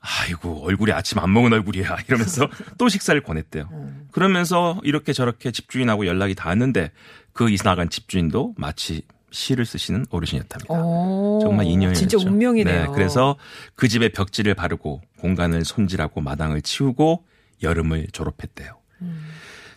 아이고 0.00 0.64
얼굴이 0.66 0.92
아침 0.92 1.18
안 1.20 1.32
먹은 1.32 1.52
얼굴이야 1.52 1.96
이러면서 2.08 2.48
또 2.76 2.88
식사를 2.88 3.20
권했대요. 3.22 3.68
그러면서 4.10 4.80
이렇게 4.82 5.12
저렇게 5.12 5.52
집주인하고 5.52 6.06
연락이 6.06 6.34
닿았는데 6.34 6.90
그 7.32 7.50
이사 7.50 7.64
나간 7.64 7.88
집주인도 7.88 8.54
마치 8.56 9.02
시를 9.30 9.64
쓰시는 9.64 10.06
어르신이었답니다. 10.10 10.74
오, 10.74 11.40
정말 11.42 11.66
인연이 11.66 11.94
진짜. 11.94 12.18
운명이네요. 12.18 12.82
네, 12.82 12.88
그래서 12.94 13.36
그 13.74 13.88
집에 13.88 14.10
벽지를 14.10 14.54
바르고 14.54 15.00
공간을 15.18 15.64
손질하고 15.64 16.20
마당을 16.20 16.62
치우고 16.62 17.24
여름을 17.62 18.08
졸업했대요. 18.12 18.78
음. 19.00 19.26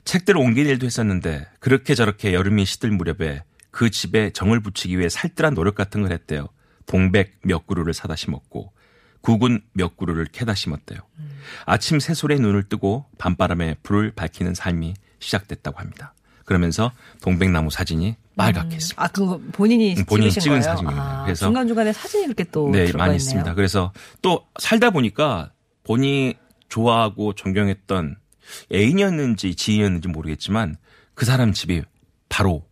책들을 0.04 0.40
옮긴 0.40 0.68
일도 0.68 0.86
했었는데 0.86 1.48
그렇게 1.60 1.96
저렇게 1.96 2.34
여름이 2.34 2.66
시들 2.66 2.92
무렵에 2.92 3.44
그 3.72 3.90
집에 3.90 4.30
정을 4.32 4.60
붙이기 4.60 4.98
위해 4.98 5.10
살뜰한 5.10 5.56
노력 5.56 5.76
같은 5.76 6.02
걸 6.02 6.12
했대요. 6.12 6.48
동백 6.86 7.40
몇 7.44 7.66
그루를 7.66 7.94
사다 7.94 8.16
심었고 8.16 8.72
구군 9.22 9.62
몇 9.74 9.98
그루를 9.98 10.26
캐다 10.32 10.54
심었대요. 10.54 11.00
음. 11.18 11.40
아침 11.66 12.00
새소리에 12.00 12.38
눈을 12.38 12.64
뜨고 12.70 13.06
밤바람에 13.18 13.78
불을 13.82 14.12
밝히는 14.12 14.54
삶이 14.54 14.94
시작됐다고 15.20 15.80
합니다. 15.80 16.14
그러면서 16.46 16.92
동백나무 17.22 17.70
사진이 17.72 18.16
빨갛게 18.38 18.76
있습니다. 18.76 19.04
아, 19.04 19.08
그거 19.08 19.40
본인이 19.52 19.96
음, 19.98 20.06
본인이 20.06 20.32
찍은 20.32 20.48
거예요? 20.50 20.62
사진입니다. 20.62 21.02
아, 21.02 21.24
그래서- 21.26 21.46
중간중간에 21.48 21.92
사진이 21.94 22.26
이렇게 22.26 22.44
또 22.46 22.70
네, 22.70 22.92
많이. 22.94 23.16
있습니다. 23.16 23.54
그래서 23.56 23.92
또 24.22 24.46
살다 24.60 24.92
보니까 24.92 25.52
본인이 25.84 26.36
좋아하고 26.70 27.34
존경했던 27.34 28.18
애인이었는지 28.72 29.56
지인이었는지 29.56 30.08
모르겠지만 30.08 30.76
그 31.16 31.26
사람 31.26 31.54
집이 31.54 31.82
바로 32.30 32.64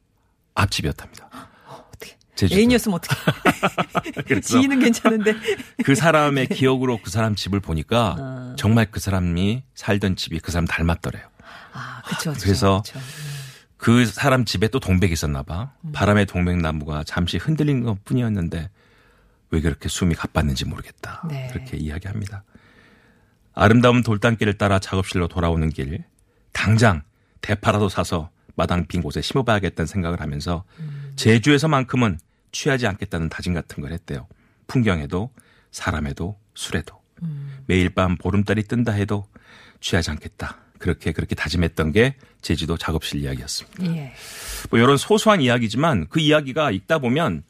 앞집이었답니다. 0.55 1.29
어떻게 1.67 2.15
제주도. 2.35 2.59
애인이었으면 2.59 2.99
어떻게 2.99 3.15
지인은 4.41 4.79
괜찮은데 4.81 5.33
그 5.83 5.95
사람의 5.95 6.47
기억으로 6.49 6.99
그 7.01 7.09
사람 7.09 7.35
집을 7.35 7.59
보니까 7.59 8.15
어. 8.19 8.55
정말 8.57 8.87
그 8.91 8.99
사람이 8.99 9.63
살던 9.73 10.15
집이 10.15 10.39
그 10.39 10.51
사람 10.51 10.65
닮았더래요. 10.65 11.23
아 11.75 12.01
그렇죠 12.05 12.33
그래서 12.39 12.83
그 12.85 12.99
사람 14.05 14.45
집에 14.45 14.69
또 14.69 14.79
동백이 14.79 15.11
있었나 15.11 15.43
봐. 15.43 15.73
음. 15.81 15.91
바람에 15.91 16.23
동백나무가 16.23 17.03
잠시 17.03 17.37
흔들린 17.37 17.83
것 17.83 18.03
뿐이었는데 18.05 18.69
왜 19.49 19.61
그렇게 19.61 19.89
숨이 19.89 20.15
가빴는지 20.15 20.63
모르겠다. 20.65 21.21
네. 21.29 21.49
그렇게 21.51 21.75
이야기합니다. 21.75 22.43
아름다운 23.53 24.01
돌담길을 24.01 24.57
따라 24.57 24.79
작업실로 24.79 25.27
돌아오는 25.27 25.69
길, 25.69 26.05
당장 26.53 27.03
대파라도 27.41 27.89
사서 27.89 28.29
마당 28.55 28.85
빈 28.87 29.01
곳에 29.01 29.21
심어봐야겠다는 29.21 29.85
생각을 29.85 30.21
하면서 30.21 30.63
음. 30.79 31.11
제주에서만큼은 31.17 32.19
취하지 32.53 32.87
않겠다는 32.87 33.27
다짐 33.27 33.53
같은 33.53 33.81
걸 33.81 33.91
했대요. 33.91 34.27
풍경에도 34.67 35.29
사람에도 35.71 36.39
술에도 36.53 37.01
음. 37.21 37.59
매일 37.65 37.89
밤 37.89 38.15
보름달이 38.15 38.63
뜬다 38.63 38.93
해도 38.93 39.27
취하지 39.81 40.11
않겠다. 40.11 40.62
그렇게 40.83 41.13
그렇게 41.13 41.33
다짐했던 41.33 41.93
게 41.93 42.15
제주도 42.41 42.75
작업실 42.75 43.21
이야기였습니다. 43.21 43.85
예. 43.95 44.11
뭐 44.69 44.77
이런 44.77 44.97
소소한 44.97 45.39
이야기지만 45.39 46.07
그 46.09 46.19
이야기가 46.19 46.71
읽다 46.71 46.99
보면 46.99 47.43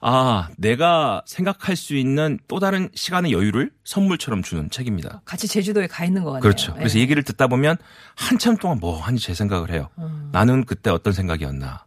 아 0.00 0.48
내가 0.58 1.22
생각할 1.24 1.76
수 1.76 1.94
있는 1.94 2.40
또 2.48 2.58
다른 2.58 2.88
시간의 2.92 3.30
여유를 3.30 3.70
선물처럼 3.84 4.42
주는 4.42 4.68
책입니다. 4.68 5.22
같이 5.24 5.46
제주도에 5.46 5.86
가 5.86 6.04
있는 6.04 6.24
것 6.24 6.32
같네요. 6.32 6.42
그렇죠. 6.42 6.74
그래서 6.74 6.98
예. 6.98 7.02
얘기를 7.02 7.22
듣다 7.22 7.46
보면 7.46 7.76
한참 8.16 8.56
동안 8.56 8.78
뭐 8.80 9.00
하는지 9.00 9.24
제 9.24 9.32
생각을 9.32 9.70
해요. 9.70 9.88
음. 9.98 10.30
나는 10.32 10.64
그때 10.64 10.90
어떤 10.90 11.12
생각이었나. 11.12 11.84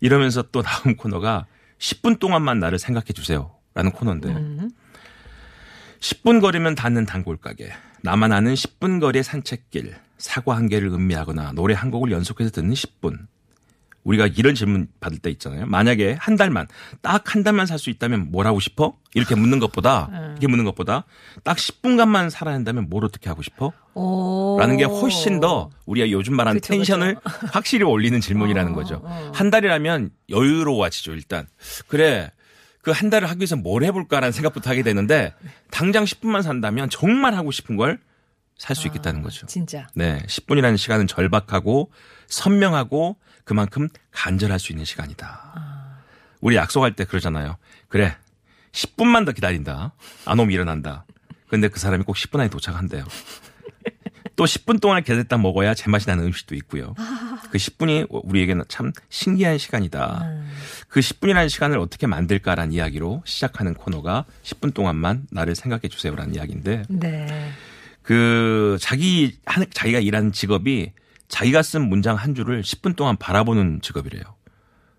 이러면서 0.00 0.42
또 0.42 0.60
다음 0.60 0.94
코너가 0.94 1.46
10분 1.78 2.18
동안만 2.18 2.58
나를 2.58 2.78
생각해 2.78 3.06
주세요. 3.14 3.50
라는 3.72 3.92
코너인데 3.92 4.28
음. 4.28 4.70
10분 6.02 6.40
걸으면 6.40 6.74
닿는 6.74 7.06
단골 7.06 7.36
가게. 7.36 7.72
나만 8.02 8.32
아는 8.32 8.54
10분 8.54 9.00
거리의 9.00 9.22
산책길. 9.22 9.94
사과 10.18 10.56
한 10.56 10.68
개를 10.68 10.88
음미하거나 10.88 11.52
노래 11.52 11.74
한 11.74 11.90
곡을 11.90 12.10
연속해서 12.10 12.50
듣는 12.50 12.74
10분. 12.74 13.18
우리가 14.02 14.26
이런 14.26 14.56
질문 14.56 14.88
받을 14.98 15.18
때 15.18 15.30
있잖아요. 15.30 15.64
만약에 15.66 16.16
한 16.18 16.34
달만 16.34 16.66
딱 17.02 17.22
한 17.36 17.44
달만 17.44 17.66
살 17.66 17.78
수 17.78 17.88
있다면 17.88 18.32
뭘 18.32 18.48
하고 18.48 18.58
싶어? 18.58 18.96
이렇게 19.14 19.36
묻는 19.36 19.60
것보다 19.60 20.08
이렇게 20.32 20.48
묻는 20.48 20.64
것보다 20.64 21.04
딱 21.44 21.56
10분간만 21.56 22.28
살아야 22.30 22.56
한다면 22.56 22.88
뭘 22.90 23.04
어떻게 23.04 23.28
하고 23.28 23.42
싶어? 23.42 23.72
오. 23.94 24.56
라는 24.58 24.76
게 24.76 24.82
훨씬 24.84 25.38
더 25.38 25.70
우리가 25.86 26.10
요즘 26.10 26.34
말하는 26.34 26.60
그쵸, 26.60 26.72
텐션을 26.74 27.16
확실히 27.52 27.84
올리는 27.84 28.20
질문이라는 28.20 28.72
어, 28.72 28.74
거죠. 28.74 29.00
어. 29.04 29.30
한 29.32 29.50
달이라면 29.50 30.10
여유로워지죠, 30.30 31.12
일단. 31.12 31.46
그래. 31.86 32.32
그 32.82 32.90
한 32.90 33.08
달을 33.10 33.28
하기 33.30 33.38
위해서 33.40 33.56
뭘 33.56 33.84
해볼까라는 33.84 34.32
생각부터 34.32 34.70
하게 34.70 34.82
되는데 34.82 35.34
당장 35.70 36.04
10분만 36.04 36.42
산다면 36.42 36.90
정말 36.90 37.34
하고 37.34 37.50
싶은 37.50 37.76
걸 37.76 37.98
살수 38.58 38.86
있겠다는 38.88 39.22
거죠. 39.22 39.46
진짜. 39.46 39.86
네. 39.94 40.20
10분이라는 40.26 40.76
시간은 40.76 41.06
절박하고 41.06 41.90
선명하고 42.26 43.16
그만큼 43.44 43.88
간절할 44.12 44.58
수 44.58 44.72
있는 44.72 44.84
시간이다. 44.84 46.02
우리 46.40 46.56
약속할 46.56 46.94
때 46.94 47.04
그러잖아요. 47.04 47.56
그래. 47.88 48.16
10분만 48.72 49.26
더 49.26 49.32
기다린다. 49.32 49.92
안 50.24 50.38
오면 50.38 50.50
일어난다. 50.52 51.04
근데 51.48 51.68
그 51.68 51.78
사람이 51.78 52.04
꼭 52.04 52.16
10분 52.16 52.40
안에 52.40 52.48
도착한대요. 52.50 53.04
또 54.36 54.44
10분 54.44 54.80
동안 54.80 55.02
기다렸다 55.02 55.38
먹어야 55.38 55.74
제맛이 55.74 56.08
나는 56.08 56.24
음식도 56.24 56.54
있고요. 56.56 56.94
그 57.50 57.58
10분이 57.58 58.06
우리에게는 58.10 58.64
참 58.68 58.92
신기한 59.08 59.58
시간이다. 59.58 60.26
그 60.88 61.00
10분이라는 61.00 61.48
시간을 61.48 61.78
어떻게 61.78 62.06
만들까라는 62.06 62.72
이야기로 62.72 63.22
시작하는 63.24 63.74
코너가 63.74 64.24
10분 64.42 64.74
동안만 64.74 65.26
나를 65.30 65.54
생각해 65.54 65.88
주세요라는 65.88 66.34
이야기인데 66.34 66.84
네. 66.88 67.50
그 68.02 68.78
자기 68.80 69.38
한 69.46 69.64
자기가 69.72 70.00
일하는 70.00 70.32
직업이 70.32 70.92
자기가 71.28 71.62
쓴 71.62 71.88
문장 71.88 72.16
한 72.16 72.34
줄을 72.34 72.62
10분 72.62 72.96
동안 72.96 73.16
바라보는 73.16 73.80
직업이래요. 73.82 74.22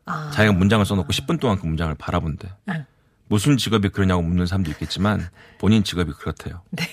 아. 0.06 0.32
자기가 0.34 0.54
문장을 0.54 0.86
써놓고 0.86 1.10
10분 1.10 1.40
동안 1.40 1.60
그 1.60 1.66
문장을 1.66 1.94
바라본대. 1.96 2.50
응. 2.70 2.86
무슨 3.28 3.58
직업이 3.58 3.90
그러냐고 3.90 4.22
묻는 4.22 4.46
사람도 4.46 4.70
있겠지만 4.72 5.28
본인 5.60 5.84
직업이 5.84 6.12
그렇대요. 6.12 6.62
네. 6.72 6.84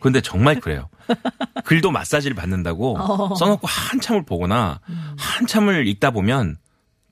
근데 0.00 0.20
정말 0.20 0.60
그래요. 0.60 0.88
글도 1.64 1.90
마사지를 1.90 2.36
받는다고 2.36 2.98
어. 2.98 3.28
음. 3.28 3.34
써놓고 3.34 3.66
한참을 3.66 4.24
보거나 4.24 4.80
한참을 5.16 5.86
읽다 5.88 6.10
보면 6.10 6.58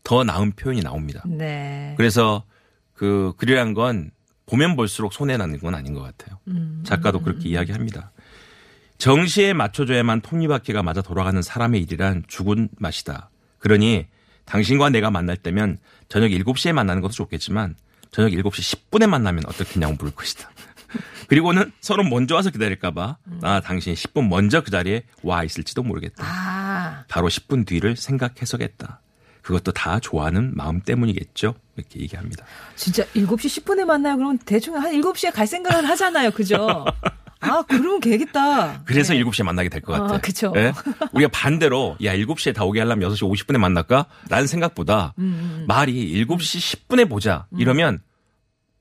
더 0.03 0.23
나은 0.23 0.53
표현이 0.53 0.83
나옵니다. 0.83 1.23
네. 1.27 1.95
그래서 1.97 2.45
그 2.93 3.33
글이란 3.39 3.75
건 3.75 4.11
보면 4.47 4.77
볼수록 4.77 5.13
손해나는 5.13 5.59
건 5.59 5.75
아닌 5.75 5.95
것 5.95 6.03
같아요. 6.03 6.39
음. 6.49 6.83
작가도 6.87 7.23
그렇게 7.23 7.49
이야기합니다. 7.49 8.13
정시에 8.99 9.53
맞춰줘야만 9.53 10.21
톱니바퀴가 10.21 10.83
맞아 10.83 11.03
돌아가는 11.03 11.41
사람의 11.41 11.83
일이란 11.83 12.25
죽은 12.29 12.69
맛이다. 12.79 13.31
그러니 13.59 14.07
당신과 14.45 14.91
내가 14.91 15.11
만날 15.11 15.37
때면 15.37 15.79
저녁 16.09 16.29
7시에 16.29 16.73
만나는 16.73 17.03
것도 17.03 17.13
좋겠지만 17.13 17.75
저녁 18.11 18.31
7시 18.31 18.91
10분에 18.91 19.09
만나면 19.09 19.45
어떻겠냐고 19.47 19.95
물을 19.95 20.15
것이다. 20.15 20.51
그리고는 21.29 21.73
서로 21.81 22.05
먼저 22.05 22.35
와서 22.35 22.51
기다릴까봐 22.51 23.17
나 23.41 23.61
당신이 23.61 23.97
10분 23.97 24.29
먼저 24.29 24.63
그 24.63 24.71
자리에 24.71 25.05
와 25.23 25.45
있을지도 25.45 25.83
모르겠다. 25.83 26.25
아. 26.27 27.05
바로 27.09 27.29
10분 27.29 27.67
뒤를 27.67 27.97
생각해서겠다. 27.97 29.01
그것도 29.43 29.73
다 29.73 30.01
좋아하는 30.01 30.53
마음 30.55 30.81
때문이겠죠. 30.81 31.55
이렇게 31.77 32.01
얘기합니다. 32.01 32.47
진짜 32.77 33.05
7시 33.15 33.63
10분에 33.65 33.85
만나요. 33.85 34.17
그러면 34.17 34.39
대충 34.39 34.77
한 34.77 34.93
7시에 34.93 35.33
갈 35.33 35.47
생각을 35.47 35.87
하잖아요. 35.89 36.31
그죠? 36.31 36.85
아, 37.41 37.63
그러면 37.69 38.01
되겠다. 38.01 38.83
그래서 38.87 39.13
네. 39.13 39.23
7시에 39.23 39.43
만나게 39.45 39.69
될 39.69 39.83
것 39.83 39.93
같아. 39.93 40.15
아, 40.15 40.19
그쵸. 40.19 40.51
예? 40.57 40.73
우리가 41.13 41.29
반대로 41.31 41.95
야 42.03 42.15
7시에 42.17 42.55
다 42.55 42.65
오게 42.65 42.81
하려면 42.81 43.11
6시 43.13 43.31
50분에 43.31 43.59
만날까? 43.59 44.07
라는 44.31 44.47
생각보다 44.47 45.13
음, 45.19 45.67
말이 45.69 46.25
7시 46.25 46.87
10분에 46.89 47.07
보자. 47.07 47.47
이러면 47.59 48.01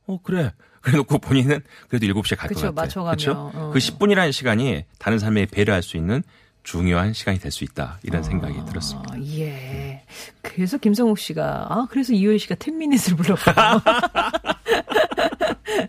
어 0.07 0.21
그래. 0.21 0.53
그래놓고 0.83 1.17
본인은 1.17 1.61
그래도 1.89 2.05
7시에 2.05 2.37
갈것 2.37 2.55
그쵸, 2.55 2.67
같아. 2.67 2.81
맞춰가면. 2.83 3.17
그쵸? 3.17 3.51
어. 3.55 3.71
그 3.73 3.79
10분이라는 3.79 4.31
시간이 4.31 4.85
다른 4.99 5.17
사람에 5.17 5.45
배려할 5.47 5.81
수 5.81 5.97
있는 5.97 6.21
중요한 6.63 7.13
시간이 7.13 7.39
될 7.39 7.51
수 7.51 7.63
있다. 7.63 7.99
이런 8.03 8.21
생각이 8.23 8.53
들었습니다. 8.65 9.13
아, 9.15 9.19
예. 9.21 9.92
그래서 10.41 10.77
김성욱 10.77 11.19
씨가, 11.19 11.67
아, 11.69 11.87
그래서 11.89 12.13
이효리 12.13 12.39
씨가 12.39 12.55
10미닛을 12.55 13.17
불렀구나. 13.17 13.81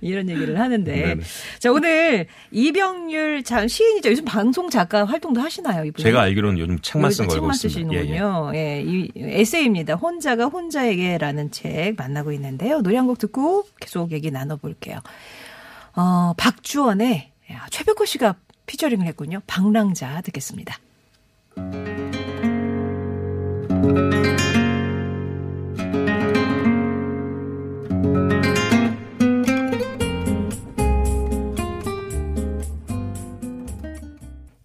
이런 0.00 0.28
얘기를 0.28 0.58
하는데. 0.58 0.92
네네. 0.92 1.22
자, 1.58 1.70
오늘 1.72 2.26
이병률 2.50 3.42
자, 3.44 3.66
시인이죠. 3.66 4.10
요즘 4.10 4.24
방송 4.24 4.70
작가 4.70 5.04
활동도 5.04 5.40
하시나요, 5.40 5.84
이분? 5.84 6.02
제가 6.02 6.22
알기로는 6.22 6.58
요즘 6.58 6.78
책만 6.80 7.10
쓴거 7.10 7.34
알고 7.34 7.52
책만 7.52 7.54
있습니다. 7.54 7.92
예, 7.94 7.98
예. 7.98 8.02
쓰시는군요. 8.04 8.52
예, 8.54 8.82
이 8.86 9.10
에세이입니다. 9.16 9.94
혼자가 9.94 10.46
혼자에게라는 10.46 11.50
책 11.50 11.94
만나고 11.96 12.32
있는데요. 12.32 12.80
노래 12.82 12.96
한 12.96 13.04
곡 13.04 13.18
듣고 13.18 13.66
계속 13.80 14.12
얘기 14.12 14.30
나눠 14.30 14.56
볼게요. 14.56 14.98
어, 15.94 16.32
박주원의 16.38 17.32
야, 17.52 17.66
최백호 17.70 18.06
씨가 18.06 18.36
피처링을 18.66 19.06
했군요. 19.06 19.40
방랑자 19.46 20.22
듣겠습니다. 20.22 20.78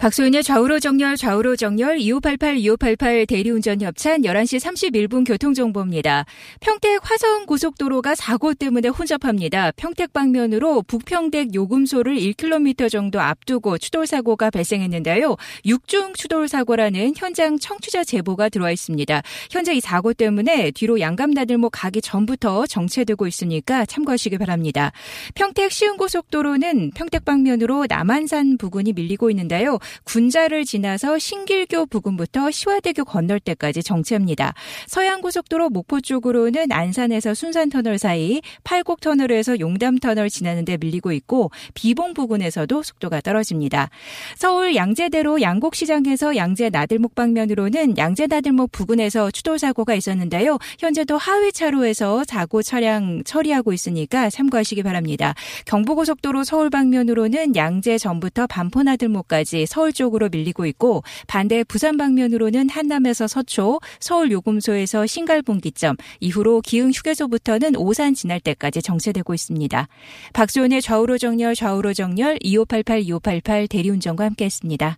박소연의 0.09 0.41
좌우로 0.41 0.79
정렬 0.79 1.15
좌우로 1.17 1.55
정렬 1.55 1.99
2588 1.99 2.57
2588 2.57 3.27
대리운전 3.27 3.79
협찬 3.81 4.23
11시 4.23 4.59
31분 4.59 5.23
교통정보입니다. 5.23 6.25
평택 6.61 6.99
화성 7.03 7.45
고속도로가 7.45 8.15
사고 8.15 8.55
때문에 8.55 8.87
혼잡합니다. 8.87 9.71
평택 9.75 10.11
방면으로 10.11 10.81
북평택 10.81 11.53
요금소를 11.53 12.15
1km 12.15 12.89
정도 12.89 13.21
앞두고 13.21 13.77
추돌 13.77 14.07
사고가 14.07 14.49
발생했는데요. 14.49 15.35
6중 15.65 16.17
추돌 16.17 16.47
사고라는 16.47 17.13
현장 17.15 17.59
청취자 17.59 18.03
제보가 18.03 18.49
들어와 18.49 18.71
있습니다. 18.71 19.21
현재 19.51 19.75
이 19.75 19.79
사고 19.79 20.13
때문에 20.13 20.71
뒤로 20.71 20.99
양감나들목 20.99 21.71
가기 21.71 22.01
전부터 22.01 22.65
정체되고 22.65 23.27
있으니까 23.27 23.85
참고하시기 23.85 24.39
바랍니다. 24.39 24.91
평택 25.35 25.71
시흥고속도로는 25.71 26.93
평택 26.95 27.25
방면으로 27.25 27.85
남한산 27.87 28.57
부근이 28.57 28.93
밀리고 28.93 29.29
있는데요. 29.29 29.77
군자를 30.03 30.65
지나서 30.65 31.19
신길교 31.19 31.87
부근부터 31.87 32.51
시화대교 32.51 33.05
건널 33.05 33.39
때까지 33.39 33.83
정체합니다. 33.83 34.53
서양고속도로 34.87 35.69
목포 35.69 36.01
쪽으로는 36.01 36.71
안산에서 36.71 37.33
순산터널 37.33 37.97
사이, 37.97 38.41
팔곡터널에서 38.63 39.59
용담터널 39.59 40.29
지나는데 40.29 40.77
밀리고 40.77 41.11
있고 41.11 41.51
비봉 41.73 42.13
부근에서도 42.13 42.83
속도가 42.83 43.21
떨어집니다. 43.21 43.89
서울 44.35 44.75
양재대로 44.75 45.41
양곡시장에서 45.41 46.35
양재 46.35 46.69
나들목 46.69 47.15
방면으로는 47.15 47.97
양재 47.97 48.27
나들목 48.27 48.71
부근에서 48.71 49.31
추돌 49.31 49.59
사고가 49.59 49.93
있었는데요. 49.93 50.57
현재도 50.79 51.17
하회 51.17 51.51
차로에서 51.51 52.23
사고 52.25 52.61
차량 52.61 53.23
처리하고 53.23 53.73
있으니까 53.73 54.29
참고하시기 54.29 54.83
바랍니다. 54.83 55.33
경부고속도로 55.65 56.43
서울 56.43 56.69
방면으로는 56.69 57.55
양재 57.55 57.97
전부터 57.97 58.47
반포 58.47 58.83
나들목까지 58.83 59.65
서울 59.89 59.93
쪽으로 59.93 60.29
밀리고 60.29 60.65
있고 60.67 61.03
반대 61.27 61.63
부산 61.63 61.97
방면으로는 61.97 62.69
한남에서 62.69 63.27
서초, 63.27 63.79
서울 63.99 64.31
요금소에서 64.31 65.05
신갈분기점, 65.05 65.95
이후로 66.19 66.61
기흥 66.61 66.91
휴게소부터는 66.91 67.75
오산 67.75 68.13
지날 68.13 68.39
때까지 68.39 68.81
정체되고 68.81 69.33
있습니다. 69.33 69.87
박수원의 70.33 70.81
좌우로 70.81 71.17
정렬 71.17 71.55
좌우로 71.55 71.93
정렬 71.93 72.37
2588 72.41 73.01
2588 73.01 73.67
대리운전과 73.67 74.25
함께했습니다. 74.25 74.97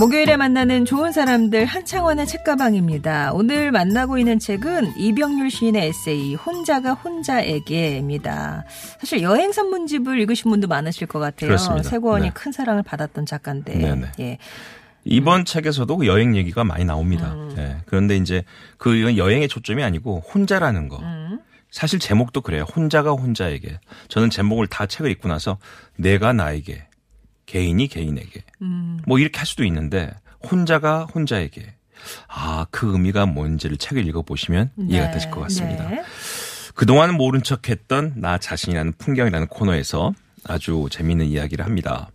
목요일에 0.00 0.38
만나는 0.38 0.86
좋은 0.86 1.12
사람들 1.12 1.66
한창원의 1.66 2.26
책가방입니다. 2.26 3.32
오늘 3.34 3.70
만나고 3.70 4.16
있는 4.16 4.38
책은 4.38 4.96
이병률 4.96 5.50
시인의 5.50 5.88
에세이 5.88 6.36
혼자가 6.36 6.94
혼자에게입니다. 6.94 8.64
사실 8.98 9.20
여행 9.20 9.52
산문집을 9.52 10.18
읽으신 10.20 10.50
분도 10.50 10.68
많으실 10.68 11.06
것 11.06 11.18
같아요. 11.18 11.48
그렇습니다. 11.48 11.86
세 11.86 11.98
권이 11.98 12.28
네. 12.28 12.30
큰 12.32 12.50
사랑을 12.50 12.82
받았던 12.82 13.26
작가인데. 13.26 13.76
네네. 13.76 14.12
예. 14.20 14.38
이번 15.04 15.44
책에서도 15.44 15.94
그 15.98 16.06
여행 16.06 16.34
얘기가 16.34 16.64
많이 16.64 16.86
나옵니다. 16.86 17.34
음. 17.34 17.54
예. 17.58 17.76
그런데 17.84 18.16
이제 18.16 18.42
그 18.78 19.18
여행의 19.18 19.48
초점이 19.48 19.82
아니고 19.82 20.20
혼자라는 20.32 20.88
거. 20.88 20.98
음. 21.00 21.40
사실 21.70 21.98
제목도 21.98 22.40
그래요. 22.40 22.64
혼자가 22.74 23.10
혼자에게. 23.10 23.78
저는 24.08 24.30
제목을 24.30 24.66
다 24.66 24.86
책을 24.86 25.10
읽고 25.10 25.28
나서 25.28 25.58
내가 25.96 26.32
나에게 26.32 26.86
개인이 27.50 27.84
개인에게. 27.88 28.44
음. 28.62 29.00
뭐 29.06 29.18
이렇게 29.18 29.38
할 29.38 29.46
수도 29.46 29.64
있는데 29.64 30.12
혼자가 30.48 31.06
혼자에게. 31.06 31.74
아, 32.28 32.66
그 32.70 32.92
의미가 32.92 33.26
뭔지를 33.26 33.76
책을 33.76 34.06
읽어보시면 34.06 34.70
이해가 34.88 35.10
되실 35.10 35.30
것 35.32 35.40
같습니다. 35.40 35.88
네. 35.88 36.02
그동안 36.76 37.14
모른 37.14 37.42
척 37.42 37.68
했던 37.68 38.14
나 38.16 38.38
자신이라는 38.38 38.92
풍경이라는 38.98 39.48
코너에서 39.48 40.14
아주 40.44 40.86
재미있는 40.90 41.26
이야기를 41.26 41.64
합니다. 41.64 42.10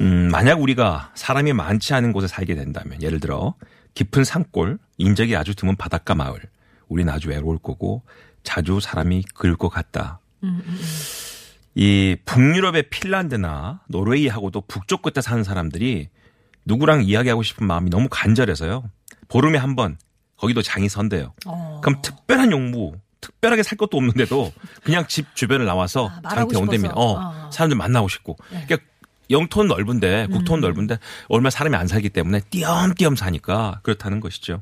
음, 0.00 0.28
만약 0.32 0.60
우리가 0.60 1.12
사람이 1.14 1.52
많지 1.52 1.94
않은 1.94 2.12
곳에 2.12 2.26
살게 2.26 2.56
된다면, 2.56 3.00
예를 3.00 3.20
들어, 3.20 3.54
깊은 3.94 4.24
산골, 4.24 4.78
인적이 4.98 5.36
아주 5.36 5.54
드문 5.54 5.76
바닷가 5.76 6.16
마을, 6.16 6.40
우린 6.88 7.08
아주 7.08 7.28
외로울 7.28 7.58
거고, 7.58 8.02
자주 8.42 8.80
사람이 8.80 9.22
그릴 9.34 9.54
것 9.54 9.68
같다. 9.68 10.18
이 11.74 12.16
북유럽의 12.24 12.90
핀란드나 12.90 13.80
노르웨이하고도 13.88 14.62
북쪽 14.62 15.02
끝에 15.02 15.22
사는 15.22 15.42
사람들이 15.42 16.08
누구랑 16.64 17.02
이야기하고 17.02 17.42
싶은 17.42 17.66
마음이 17.66 17.90
너무 17.90 18.08
간절해서요. 18.10 18.84
보름에 19.28 19.58
한 19.58 19.74
번, 19.74 19.96
거기도 20.36 20.60
장이 20.62 20.88
선대요. 20.88 21.32
어. 21.46 21.80
그럼 21.82 22.02
특별한 22.02 22.52
용무, 22.52 22.92
특별하게 23.20 23.62
살 23.62 23.78
것도 23.78 23.96
없는데도 23.96 24.52
그냥 24.82 25.06
집 25.08 25.34
주변을 25.34 25.64
나와서 25.64 26.10
아, 26.22 26.28
저한테 26.28 26.58
온답니다. 26.58 26.94
어, 26.94 27.18
어. 27.18 27.50
사람들 27.50 27.76
만나고 27.76 28.08
싶고. 28.08 28.36
네. 28.50 28.64
그러니까 28.66 28.86
영토는 29.30 29.68
넓은데 29.68 30.26
국토는 30.30 30.62
음. 30.62 30.68
넓은데 30.68 30.98
얼마 31.28 31.48
사람이 31.48 31.74
안 31.76 31.86
살기 31.86 32.10
때문에 32.10 32.40
띄엄띄엄 32.50 33.16
사니까 33.16 33.80
그렇다는 33.82 34.20
것이죠. 34.20 34.60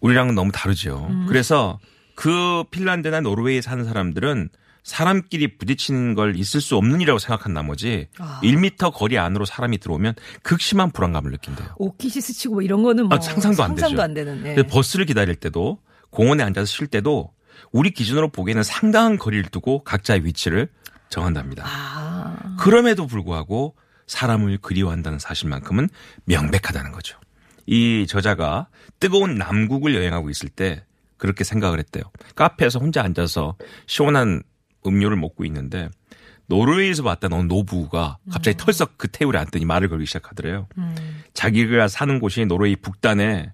우리랑은 0.00 0.34
너무 0.34 0.50
다르죠. 0.50 1.06
음. 1.08 1.26
그래서 1.28 1.78
그 2.14 2.64
핀란드나 2.70 3.20
노르웨이에 3.20 3.60
사는 3.60 3.84
사람들은 3.84 4.48
사람끼리 4.84 5.56
부딪히는 5.56 6.14
걸 6.14 6.36
있을 6.36 6.60
수 6.60 6.76
없는 6.76 7.00
일이라고 7.00 7.18
생각한 7.18 7.52
나머지 7.52 8.06
아. 8.18 8.40
1미터 8.42 8.92
거리 8.92 9.18
안으로 9.18 9.46
사람이 9.46 9.78
들어오면 9.78 10.14
극심한 10.42 10.90
불안감을 10.90 11.32
느낀대요. 11.32 11.74
오키시스 11.78 12.34
치고 12.34 12.54
뭐 12.54 12.62
이런 12.62 12.82
거는 12.82 13.08
뭐 13.08 13.16
아, 13.16 13.20
상상도 13.20 13.62
안 13.64 13.74
되죠. 13.74 13.80
상상도 13.80 14.02
안 14.02 14.14
되는. 14.14 14.42
네. 14.42 14.54
근데 14.54 14.68
버스를 14.68 15.06
기다릴 15.06 15.36
때도 15.36 15.78
공원에 16.10 16.44
앉아서 16.44 16.66
쉴 16.66 16.86
때도 16.86 17.32
우리 17.72 17.90
기준으로 17.90 18.30
보기에는 18.30 18.62
상당한 18.62 19.16
거리를 19.16 19.44
두고 19.46 19.82
각자의 19.84 20.24
위치를 20.26 20.68
정한답니다. 21.08 21.64
아. 21.66 22.56
그럼에도 22.60 23.06
불구하고 23.06 23.74
사람을 24.06 24.58
그리워한다는 24.58 25.18
사실만큼은 25.18 25.88
명백하다는 26.26 26.92
거죠. 26.92 27.18
이 27.66 28.06
저자가 28.06 28.68
뜨거운 29.00 29.36
남국을 29.36 29.94
여행하고 29.94 30.28
있을 30.28 30.50
때 30.50 30.84
그렇게 31.16 31.42
생각을 31.42 31.78
했대요. 31.78 32.04
카페에서 32.34 32.78
혼자 32.80 33.02
앉아서 33.02 33.56
시원한 33.86 34.42
음료를 34.86 35.16
먹고 35.16 35.44
있는데 35.44 35.88
노르웨이에서 36.46 37.02
봤던 37.02 37.32
어느 37.32 37.48
노부가 37.48 38.18
갑자기 38.30 38.56
털썩 38.56 38.98
그 38.98 39.08
테이블에 39.08 39.38
앉더니 39.38 39.64
말을 39.64 39.88
걸기 39.88 40.06
시작하더래요. 40.06 40.66
음. 40.76 41.22
자기가 41.32 41.88
사는 41.88 42.18
곳이 42.20 42.44
노르웨이 42.44 42.76
북단에 42.76 43.52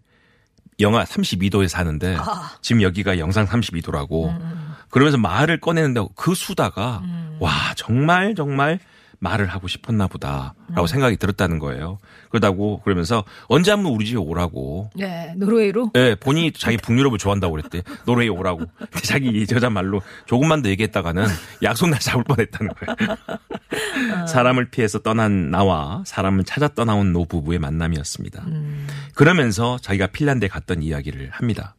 영하 0.81 1.05
32도에 1.05 1.69
사는데 1.69 2.16
아. 2.19 2.53
지금 2.62 2.83
여기가 2.83 3.19
영상 3.19 3.47
32도라고 3.47 4.31
음. 4.31 4.75
그러면서 4.88 5.19
말을 5.19 5.61
꺼내는데 5.61 6.01
그 6.16 6.35
수다가 6.35 7.03
음. 7.05 7.37
와 7.38 7.53
정말 7.77 8.35
정말 8.35 8.81
말을 9.20 9.46
하고 9.46 9.68
싶었나 9.68 10.06
보다라고 10.06 10.54
음. 10.80 10.87
생각이 10.87 11.16
들었다는 11.16 11.59
거예요. 11.59 11.98
그러다고 12.30 12.80
그러면서 12.80 13.24
언제 13.48 13.70
한번 13.70 13.92
우리 13.92 14.06
집에 14.06 14.18
오라고. 14.18 14.90
네, 14.96 15.35
노르웨이로. 15.37 15.92
예, 15.96 16.16
본인이 16.18 16.52
자기 16.52 16.78
북유럽을 16.78 17.18
좋아한다고 17.18 17.52
그랬대. 17.52 17.83
노르웨이 18.06 18.30
오라고. 18.30 18.64
근데 18.78 19.00
자기 19.02 19.28
이 19.28 19.46
저자 19.46 19.68
말로 19.70 20.00
조금만 20.26 20.62
더 20.62 20.70
얘기했다가는 20.70 21.26
약속 21.62 21.90
날 21.90 22.00
잡을 22.00 22.24
뻔했다는 22.24 22.72
거예요. 22.74 24.26
사람을 24.26 24.70
피해서 24.70 24.98
떠난 25.00 25.50
나와 25.50 26.02
사람을 26.06 26.44
찾아 26.44 26.68
떠나온 26.68 27.12
노 27.12 27.26
부부의 27.26 27.59
만남이었습니다. 27.59 28.42
음. 28.46 28.88
그러면서 29.14 29.78
자기가 29.78 30.09
핀란드에 30.09 30.48
갔던 30.48 30.83
이야기를 30.83 31.30
합니다. 31.30 31.76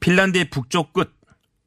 핀란드의 0.00 0.50
북쪽 0.50 0.92
끝 0.92 1.21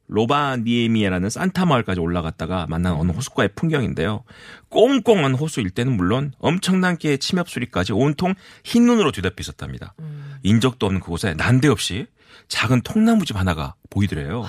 로바니에미에라는 0.08 1.30
산타 1.30 1.66
마을까지 1.66 2.00
올라갔다가 2.00 2.66
만난 2.68 2.94
어느 2.94 3.10
호숫가의 3.12 3.50
풍경인데요. 3.54 4.24
꽁꽁한 4.68 5.34
호수 5.34 5.60
일대는 5.60 5.96
물론 5.96 6.32
엄청난 6.38 6.96
개의 6.96 7.18
침엽 7.18 7.48
소리까지 7.48 7.92
온통 7.92 8.34
흰 8.64 8.86
눈으로 8.86 9.12
뒤덮여 9.12 9.36
있었답니다. 9.40 9.94
인적도 10.42 10.86
없는 10.86 11.00
그곳에 11.00 11.34
난데없이 11.34 12.06
작은 12.48 12.82
통나무집 12.82 13.36
하나가 13.36 13.74
보이더래요. 13.90 14.44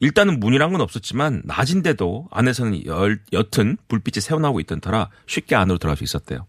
일단은 0.00 0.40
문이란 0.40 0.72
건 0.72 0.82
없었지만 0.82 1.42
낮인데도 1.44 2.28
안에서는 2.30 2.84
열, 2.86 3.20
옅은 3.32 3.78
불빛이 3.88 4.20
새어나오고 4.20 4.60
있던 4.60 4.80
터라 4.80 5.08
쉽게 5.26 5.56
안으로 5.56 5.78
들어갈 5.78 5.96
수 5.96 6.04
있었대요. 6.04 6.46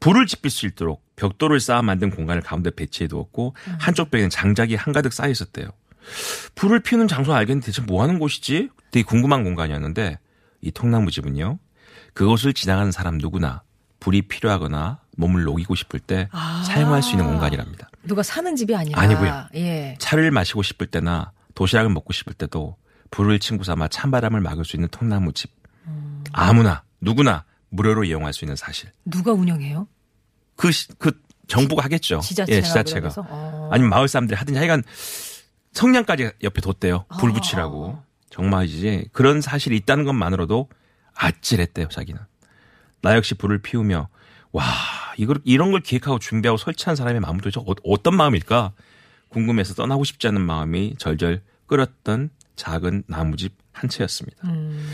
불을 0.00 0.26
지필 0.26 0.50
수 0.50 0.66
있도록 0.66 1.04
벽돌을 1.16 1.60
쌓아 1.60 1.82
만든 1.82 2.10
공간을 2.10 2.42
가운데 2.42 2.70
배치해 2.70 3.06
두었고 3.06 3.54
한쪽 3.78 4.10
벽에는 4.10 4.30
장작이 4.30 4.74
한가득 4.74 5.12
쌓여 5.12 5.30
있었대요. 5.30 5.68
불을 6.54 6.80
피우는 6.80 7.08
장소 7.08 7.32
알겠는데 7.34 7.66
대체 7.66 7.82
뭐 7.82 8.02
하는 8.02 8.18
곳이지? 8.18 8.70
되게 8.90 9.04
궁금한 9.04 9.44
공간이었는데 9.44 10.18
이 10.62 10.70
통나무 10.70 11.10
집은요. 11.10 11.58
그곳을 12.14 12.52
지나가는 12.52 12.90
사람 12.92 13.18
누구나 13.18 13.62
불이 14.00 14.22
필요하거나 14.22 15.00
몸을 15.16 15.44
녹이고 15.44 15.74
싶을 15.74 16.00
때 16.00 16.28
아. 16.32 16.62
사용할 16.66 17.02
수 17.02 17.12
있는 17.12 17.26
공간이랍니다. 17.26 17.90
누가 18.02 18.22
사는 18.22 18.54
집이 18.56 18.74
아니라. 18.74 19.00
아니고요. 19.00 19.46
예. 19.54 19.94
차를 19.98 20.30
마시고 20.30 20.62
싶을 20.62 20.86
때나 20.86 21.32
도시락을 21.54 21.90
먹고 21.90 22.12
싶을 22.12 22.32
때도 22.34 22.76
불을 23.10 23.38
친구 23.38 23.64
삼아 23.64 23.88
찬바람을 23.88 24.40
막을 24.40 24.64
수 24.64 24.76
있는 24.76 24.88
통나무 24.90 25.32
집. 25.32 25.50
아무나 26.32 26.82
누구나 27.00 27.44
무료로 27.70 28.04
이용할 28.04 28.32
수 28.32 28.44
있는 28.44 28.56
사실. 28.56 28.90
누가 29.04 29.32
운영해요? 29.32 29.86
그, 30.56 30.70
시- 30.72 30.88
그 30.98 31.12
정부가 31.48 31.84
하겠죠. 31.84 32.20
지자체가 32.20 32.56
예, 32.56 32.62
지자체가. 32.62 33.10
어. 33.28 33.68
아니면 33.72 33.90
마을 33.90 34.08
사람들이 34.08 34.36
하든지 34.36 34.58
하여간 34.58 34.82
성냥까지 35.72 36.30
옆에 36.42 36.60
뒀대요. 36.60 37.04
불 37.18 37.30
아. 37.30 37.32
붙이라고. 37.32 38.02
정말이지. 38.30 39.08
그런 39.12 39.40
사실이 39.40 39.76
있다는 39.78 40.04
것만으로도 40.04 40.68
아찔했대요, 41.14 41.88
자기는. 41.88 42.20
나 43.02 43.16
역시 43.16 43.34
불을 43.34 43.58
피우며 43.62 44.08
와, 44.52 44.64
이걸 45.16 45.40
이런 45.44 45.70
걸 45.72 45.80
기획하고 45.80 46.18
준비하고 46.18 46.56
설치한 46.58 46.96
사람의 46.96 47.20
마음은 47.20 47.40
도대체 47.40 47.60
어- 47.60 47.74
어떤 47.84 48.16
마음일까? 48.16 48.72
궁금해서 49.28 49.74
떠나고 49.74 50.02
싶지 50.04 50.26
않은 50.28 50.40
마음이 50.40 50.96
절절 50.98 51.42
끓었던 51.66 52.30
작은 52.56 53.04
나무집 53.06 53.54
한 53.72 53.88
채였습니다. 53.88 54.36
음. 54.48 54.86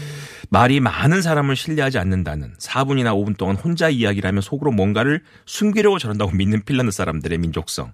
말이 0.51 0.79
많은 0.81 1.23
사람을 1.23 1.57
신뢰하지 1.57 1.99
않는다는 1.99 2.55
4분이나 2.59 3.15
5분 3.15 3.37
동안 3.39 3.57
혼자 3.57 3.89
이야기를 3.89 4.29
하며 4.29 4.41
속으로 4.43 4.71
뭔가를 4.73 5.23
숨기려고 5.47 5.99
저런다고 5.99 6.33
믿는 6.33 6.65
핀란드 6.65 6.93
사람들의 6.93 7.39
민족성. 7.39 7.93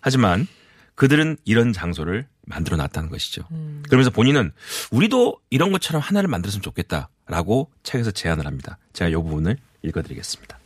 하지만 0.00 0.46
그들은 0.94 1.36
이런 1.44 1.72
장소를 1.72 2.26
만들어 2.46 2.76
놨다는 2.76 3.10
것이죠. 3.10 3.42
그러면서 3.84 4.10
본인은 4.10 4.52
우리도 4.90 5.38
이런 5.50 5.72
것처럼 5.72 6.02
하나를 6.02 6.28
만들었으면 6.28 6.62
좋겠다라고 6.62 7.70
책에서 7.82 8.10
제안을 8.10 8.46
합니다. 8.46 8.78
제가 8.92 9.08
이 9.08 9.14
부분을 9.14 9.56
읽어드리겠습니다. 9.82 10.58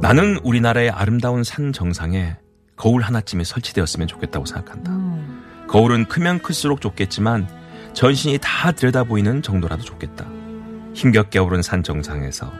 나는 0.00 0.38
우리나라의 0.42 0.90
아름다운 0.90 1.44
산 1.44 1.72
정상에 1.72 2.36
거울 2.76 3.02
하나쯤이 3.02 3.44
설치되었으면 3.44 4.08
좋겠다고 4.08 4.46
생각한다. 4.46 4.90
음. 4.90 5.66
거울은 5.68 6.08
크면 6.08 6.40
클수록 6.40 6.80
좋겠지만 6.80 7.48
전신이 7.92 8.38
다 8.42 8.72
들여다 8.72 9.04
보이는 9.04 9.42
정도라도 9.42 9.84
좋겠다. 9.84 10.26
힘겹게 10.94 11.38
오른 11.38 11.62
산 11.62 11.82
정상에서 11.82 12.52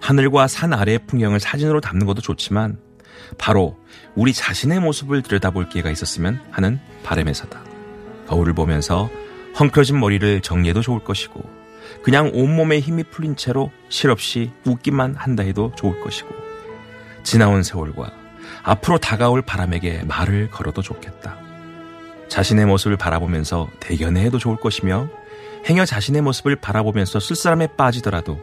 하늘과 0.00 0.48
산 0.48 0.72
아래의 0.72 1.00
풍경을 1.06 1.40
사진으로 1.40 1.80
담는 1.80 2.06
것도 2.06 2.22
좋지만 2.22 2.78
바로 3.38 3.78
우리 4.14 4.32
자신의 4.32 4.80
모습을 4.80 5.22
들여다볼 5.22 5.68
기회가 5.68 5.90
있었으면 5.90 6.40
하는 6.50 6.80
바람에서다. 7.04 7.62
거울을 8.26 8.54
보면서 8.54 9.10
헝클어진 9.58 9.98
머리를 9.98 10.40
정리해도 10.40 10.80
좋을 10.80 11.00
것이고 11.04 11.42
그냥 12.02 12.30
온몸에 12.32 12.80
힘이 12.80 13.04
풀린 13.04 13.36
채로 13.36 13.70
실없이 13.88 14.52
웃기만 14.64 15.16
한다 15.16 15.42
해도 15.42 15.72
좋을 15.76 16.00
것이고 16.00 16.28
지나온 17.22 17.62
세월과 17.62 18.12
앞으로 18.62 18.98
다가올 18.98 19.42
바람에게 19.42 20.04
말을 20.04 20.50
걸어도 20.50 20.82
좋겠다. 20.82 21.36
자신의 22.28 22.66
모습을 22.66 22.96
바라보면서 22.96 23.68
대견해해도 23.80 24.38
좋을 24.38 24.56
것이며 24.56 25.08
행여 25.68 25.84
자신의 25.84 26.22
모습을 26.22 26.56
바라보면서 26.56 27.20
쓸사람에 27.20 27.68
빠지더라도 27.76 28.40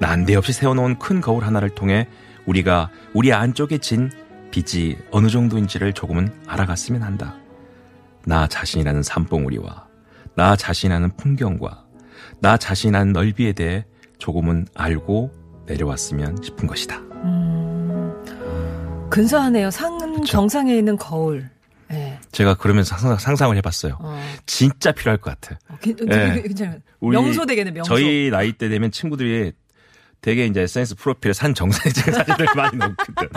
난데없이 0.00 0.52
세워놓은 0.52 0.98
큰 0.98 1.20
거울 1.20 1.44
하나를 1.44 1.70
통해 1.70 2.08
우리가 2.46 2.90
우리 3.14 3.32
안쪽에 3.32 3.78
진 3.78 4.10
빛이 4.50 4.96
어느 5.10 5.28
정도인지를 5.28 5.92
조금은 5.92 6.32
알아갔으면 6.46 7.02
한다. 7.02 7.36
나 8.24 8.46
자신이라는 8.46 9.02
산봉우리와 9.02 9.86
나 10.34 10.56
자신이라는 10.56 11.16
풍경과 11.16 11.84
나 12.40 12.56
자신이라는 12.56 13.12
넓이에 13.12 13.52
대해 13.52 13.84
조금은 14.18 14.66
알고 14.74 15.32
내려왔으면 15.66 16.38
싶은 16.42 16.66
것이다. 16.66 17.00
근사하네요. 19.10 19.70
산 19.70 19.98
그쵸. 19.98 20.24
정상에 20.24 20.76
있는 20.76 20.96
거울. 20.96 21.48
예. 21.90 22.18
제가 22.32 22.54
그러면서 22.54 22.96
상상, 22.98 23.16
상상 23.18 23.50
을 23.50 23.56
해봤어요. 23.56 23.96
어. 24.00 24.20
진짜 24.44 24.92
필요할 24.92 25.18
것 25.18 25.30
같아. 25.40 25.58
어, 25.68 25.76
괜- 25.80 25.96
예. 26.10 26.42
괜찮아요. 26.42 26.78
우리 27.00 27.16
명소 27.16 27.46
되겠네, 27.46 27.70
명소. 27.70 27.88
저희 27.94 28.28
나이 28.30 28.52
때 28.52 28.68
되면 28.68 28.90
친구들이 28.90 29.52
되게 30.20 30.46
이제 30.46 30.62
SNS 30.62 30.96
프로필에 30.96 31.32
산 31.32 31.54
정상에 31.54 31.92
찍은 31.92 32.12
사진들 32.12 32.46
많이 32.56 32.76
넣거든. 32.76 33.28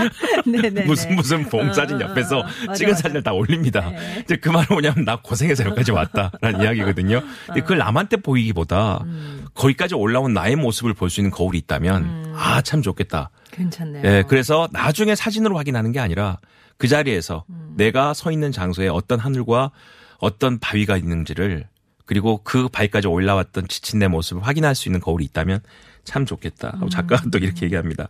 네네네. 0.45 0.85
무슨 0.89 1.15
무슨 1.15 1.43
봉 1.47 1.69
어, 1.69 1.73
사진 1.73 1.97
어, 1.97 2.01
옆에서 2.01 2.39
어. 2.39 2.43
맞아, 2.43 2.73
찍은 2.73 2.91
맞아. 2.93 3.01
사진을 3.03 3.23
다 3.23 3.33
올립니다. 3.33 3.89
네. 3.91 4.21
이제 4.23 4.35
그 4.37 4.49
말은 4.49 4.67
뭐냐면 4.71 5.05
나 5.05 5.17
고생해서 5.17 5.63
여기까지 5.65 5.91
왔다라는 5.91 6.61
이야기거든요. 6.65 7.21
근데 7.45 7.61
그걸 7.61 7.77
남한테 7.77 8.17
보이기보다 8.17 9.03
음. 9.03 9.45
거기까지 9.53 9.93
올라온 9.95 10.33
나의 10.33 10.55
모습을 10.55 10.93
볼 10.95 11.11
수 11.11 11.19
있는 11.19 11.29
거울이 11.29 11.57
있다면 11.59 12.33
아참 12.35 12.81
좋겠다. 12.81 13.29
괜찮네요. 13.51 14.01
예, 14.05 14.23
그래서 14.27 14.67
나중에 14.71 15.13
사진으로 15.13 15.57
확인하는 15.57 15.91
게 15.91 15.99
아니라 15.99 16.39
그 16.77 16.87
자리에서 16.87 17.43
음. 17.49 17.73
내가 17.75 18.13
서 18.13 18.31
있는 18.31 18.51
장소에 18.51 18.87
어떤 18.87 19.19
하늘과 19.19 19.71
어떤 20.19 20.57
바위가 20.57 20.95
있는지를 20.97 21.67
그리고 22.05 22.41
그 22.43 22.69
바위까지 22.69 23.07
올라왔던 23.07 23.67
지친 23.67 23.99
내 23.99 24.07
모습을 24.07 24.41
확인할 24.45 24.73
수 24.73 24.87
있는 24.89 24.99
거울이 24.99 25.25
있다면 25.25 25.59
참 26.03 26.25
좋겠다. 26.25 26.69
하고 26.69 26.89
작가가 26.89 27.23
또 27.31 27.37
이렇게 27.37 27.65
얘기합니다. 27.65 28.07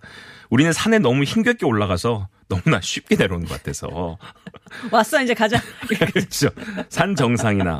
우리는 0.49 0.71
산에 0.73 0.99
너무 0.99 1.23
힘겹게 1.23 1.65
올라가서 1.65 2.27
너무나 2.47 2.80
쉽게 2.82 3.15
내려오는 3.15 3.47
것 3.47 3.58
같아서 3.58 4.17
왔어, 4.91 5.21
이제 5.21 5.34
가자. 5.34 5.62
그렇죠. 6.13 6.49
산 6.89 7.15
정상이나 7.15 7.80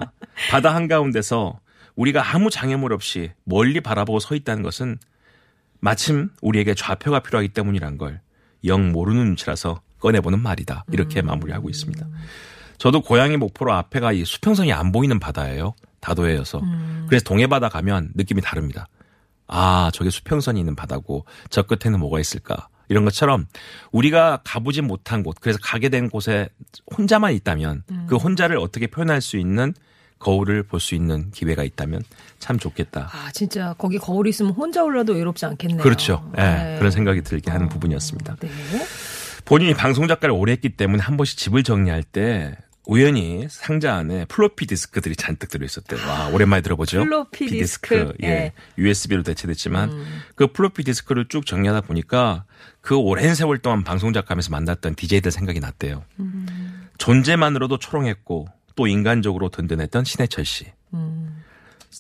바다 0.50 0.74
한가운데서 0.76 1.60
우리가 1.96 2.34
아무 2.34 2.50
장애물 2.50 2.94
없이 2.94 3.32
멀리 3.44 3.82
바라보고 3.82 4.20
서 4.20 4.36
있다는 4.36 4.64
것은 4.64 4.98
마침 5.80 6.30
우리에게 6.42 6.74
좌표가 6.76 7.20
필요하기 7.22 7.50
때문이란 7.50 7.98
걸 7.98 8.22
영 8.64 8.92
모르는 8.92 9.26
눈치라서 9.26 9.82
꺼내보는 10.00 10.40
말이다. 10.40 10.86
이렇게 10.92 11.22
마무리하고 11.22 11.70
있습니다. 11.70 12.06
저도 12.78 13.02
고향의 13.02 13.38
목포로 13.38 13.74
앞에가 13.74 14.12
이 14.12 14.26
수평선이 14.26 14.74
안 14.74 14.92
보이는 14.92 15.20
바다예요. 15.20 15.74
다도해여서. 16.00 16.62
그래서 17.08 17.24
동해바다 17.26 17.70
가면 17.70 18.12
느낌이 18.16 18.42
다릅니다. 18.42 18.88
아, 19.52 19.92
저게 19.94 20.10
수평선이 20.10 20.60
있는 20.60 20.76
바다고 20.76 21.26
저 21.50 21.62
끝에는 21.64 22.00
뭐가 22.00 22.20
있을까? 22.20 22.68
이런 22.88 23.06
것처럼 23.06 23.48
우리가 23.92 24.42
가보지 24.44 24.82
못한 24.82 25.24
곳, 25.24 25.38
그래서 25.40 25.60
가게 25.62 25.90
된 25.90 26.10
곳에 26.10 26.50
혼자만 26.98 27.34
있다면 27.34 27.84
그 28.08 28.16
혼자를 28.18 28.58
어떻게 28.58 28.88
표현할 28.88 29.22
수 29.22 29.38
있는 29.38 29.74
거울을 30.20 30.64
볼 30.64 30.80
수 30.80 30.94
있는 30.96 31.32
기회가 31.32 31.64
있다면 31.64 32.04
참 32.40 32.60
좋겠다. 32.60 33.10
아, 33.12 33.32
진짜 33.32 33.74
거기 33.78 33.98
거울이 33.98 34.30
있으면 34.30 34.52
혼자 34.54 34.84
올라도 34.84 35.14
외롭지 35.14 35.46
않겠네요. 35.46 35.82
그렇죠. 35.82 36.32
예, 36.38 36.42
네. 36.42 36.76
그런 36.78 36.92
생각이 36.92 37.22
들게 37.24 37.50
하는 37.50 37.70
부분이었습니다. 37.70 38.36
네. 38.40 38.50
본인이 39.46 39.74
방송 39.74 40.08
작가를 40.08 40.36
오래 40.36 40.52
했기 40.52 40.70
때문에 40.70 41.02
한 41.02 41.18
번씩 41.18 41.38
집을 41.38 41.64
정리할 41.64 42.04
때 42.04 42.56
우연히 42.86 43.46
상자 43.50 43.96
안에 43.96 44.26
플로피 44.26 44.66
디스크들이 44.66 45.16
잔뜩 45.16 45.50
들어있었대요. 45.50 46.00
와, 46.08 46.28
오랜만에 46.30 46.62
들어보죠? 46.62 47.04
플로피 47.04 47.48
디스크. 47.48 48.14
예. 48.24 48.28
예. 48.28 48.52
USB로 48.78 49.24
대체됐지만 49.24 50.04
그 50.36 50.48
플로피 50.48 50.84
디스크를 50.84 51.28
쭉 51.28 51.46
정리하다 51.46 51.82
보니까 51.82 52.46
그 52.82 52.96
오랜 52.96 53.36
세월 53.36 53.60
동안 53.60 53.84
방송 53.84 54.14
작가면서 54.14 54.50
만났던 54.50 54.96
DJ들 54.96 55.32
생각이 55.32 55.60
났대요. 55.60 56.04
존재만으로도 56.98 57.78
초롱했고 57.78 58.48
또 58.76 58.88
인간적으로 58.88 59.50
든든했던 59.50 60.04
신해철 60.04 60.46
씨. 60.46 60.66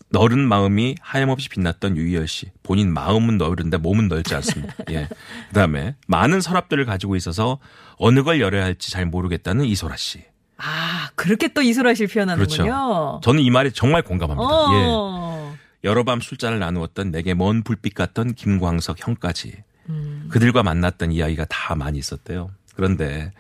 너른 0.10 0.40
마음이 0.40 0.96
하염없이 1.02 1.50
빛났던 1.50 1.98
유희열 1.98 2.28
씨. 2.28 2.50
본인 2.64 2.94
마음은 2.94 3.38
너른데 3.38 3.78
몸은 3.78 4.08
넓지 4.08 4.34
않습니다. 4.36 4.74
예. 4.90 5.08
그 5.50 5.54
다음에 5.54 5.96
많은 6.08 6.42
서랍들을 6.42 6.86
가지고 6.86 7.16
있어서 7.16 7.60
어느 7.98 8.24
걸 8.24 8.40
열어야 8.42 8.64
할지 8.64 8.90
잘 8.90 9.06
모르겠다는 9.06 9.66
이소라 9.66 9.96
씨. 9.98 10.24
아, 10.64 11.10
그렇게 11.16 11.48
또 11.50 11.62
이소라 11.62 11.94
씨를 11.96 12.08
표현하는군요. 12.08 12.64
그렇죠. 12.64 13.22
저는 13.24 13.42
이 13.42 13.50
말에 13.50 13.72
정말 13.72 14.02
공감합니다. 14.04 14.50
예. 14.50 14.86
어. 14.88 15.56
여러 15.84 16.04
밤 16.04 16.22
술잔을 16.22 16.60
나누었던 16.60 17.10
내게 17.12 17.34
먼 17.34 17.64
불빛 17.64 17.96
같던 17.96 18.36
김광석 18.36 19.06
형까지 19.06 19.64
음. 19.90 20.28
그들과 20.32 20.62
만났던 20.64 21.12
이야기가 21.12 21.46
다 21.46 21.76
많이 21.76 21.98
있었대요. 21.98 22.52
그런데 22.76 23.32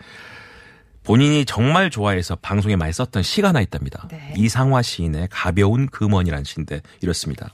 본인이 1.03 1.45
정말 1.45 1.89
좋아해서 1.89 2.35
방송에 2.35 2.75
많이 2.75 2.93
썼던 2.93 3.23
시가 3.23 3.49
하나 3.49 3.61
있답니다. 3.61 4.07
네. 4.09 4.33
이상화 4.37 4.81
시인의 4.81 5.27
가벼운 5.31 5.87
금원이라는 5.87 6.43
시인데 6.43 6.81
이렇습니다. 7.01 7.49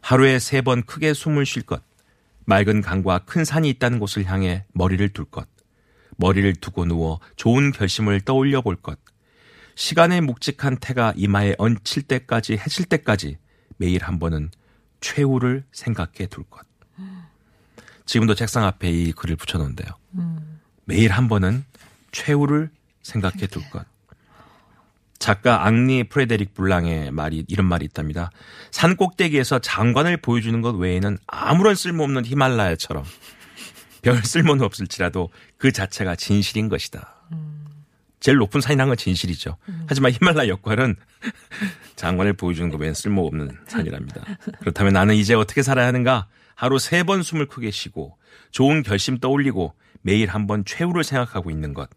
하루에 0.00 0.38
세 0.38 0.62
번 0.62 0.82
크게 0.82 1.14
숨을 1.14 1.46
쉴 1.46 1.62
것, 1.62 1.82
맑은 2.44 2.80
강과 2.82 3.20
큰 3.20 3.44
산이 3.44 3.68
있다는 3.70 3.98
곳을 3.98 4.24
향해 4.26 4.64
머리를 4.72 5.06
둘 5.10 5.24
것, 5.26 5.46
머리를 6.16 6.54
두고 6.56 6.84
누워 6.84 7.20
좋은 7.36 7.72
결심을 7.72 8.20
떠올려 8.20 8.62
볼 8.62 8.76
것, 8.76 8.98
시간의 9.74 10.20
묵직한 10.20 10.78
태가 10.78 11.14
이마에 11.16 11.54
얹힐 11.58 12.02
때까지 12.02 12.54
해질 12.54 12.86
때까지 12.86 13.38
매일 13.76 14.04
한 14.04 14.18
번은 14.18 14.50
최후를 15.00 15.64
생각해 15.72 16.26
둘 16.30 16.44
것. 16.44 16.66
지금도 18.06 18.34
책상 18.34 18.64
앞에 18.64 18.90
이 18.90 19.12
글을 19.12 19.36
붙여놓은데요. 19.36 19.88
매일 20.84 21.10
한 21.12 21.28
번은 21.28 21.64
최후를 22.12 22.70
생각해 23.02 23.46
둘 23.46 23.68
것. 23.70 23.86
작가 25.18 25.64
앙리 25.64 26.04
프레데릭 26.04 26.52
블랑의 26.52 27.12
말이 27.12 27.44
이런 27.46 27.66
말이 27.66 27.84
있답니다. 27.84 28.32
산 28.72 28.96
꼭대기에서 28.96 29.60
장관을 29.60 30.16
보여주는 30.16 30.60
것 30.62 30.74
외에는 30.74 31.16
아무런 31.28 31.76
쓸모없는 31.76 32.24
히말라야처럼 32.26 33.04
별 34.02 34.22
쓸모는 34.22 34.64
없을지라도 34.64 35.30
그 35.56 35.72
자체가 35.72 36.16
진실인 36.16 36.68
것이다. 36.68 37.14
제일 38.20 38.38
높은 38.38 38.60
산이란 38.60 38.88
건 38.88 38.96
진실이죠. 38.96 39.56
하지만 39.88 40.12
히말라야 40.12 40.48
역할은 40.48 40.94
장관을 41.96 42.34
보여주는 42.34 42.68
것 42.70 42.80
외엔 42.80 42.94
쓸모없는 42.94 43.58
산이랍니다. 43.66 44.24
그렇다면 44.60 44.92
나는 44.92 45.14
이제 45.14 45.34
어떻게 45.34 45.62
살아야 45.62 45.86
하는가? 45.88 46.28
하루 46.54 46.78
세 46.78 47.02
번 47.02 47.22
숨을 47.22 47.46
크게 47.46 47.70
쉬고 47.70 48.16
좋은 48.52 48.82
결심 48.82 49.18
떠올리고 49.18 49.74
매일 50.02 50.28
한 50.28 50.46
번 50.46 50.64
최후를 50.64 51.02
생각하고 51.04 51.50
있는 51.50 51.74
것. 51.74 51.88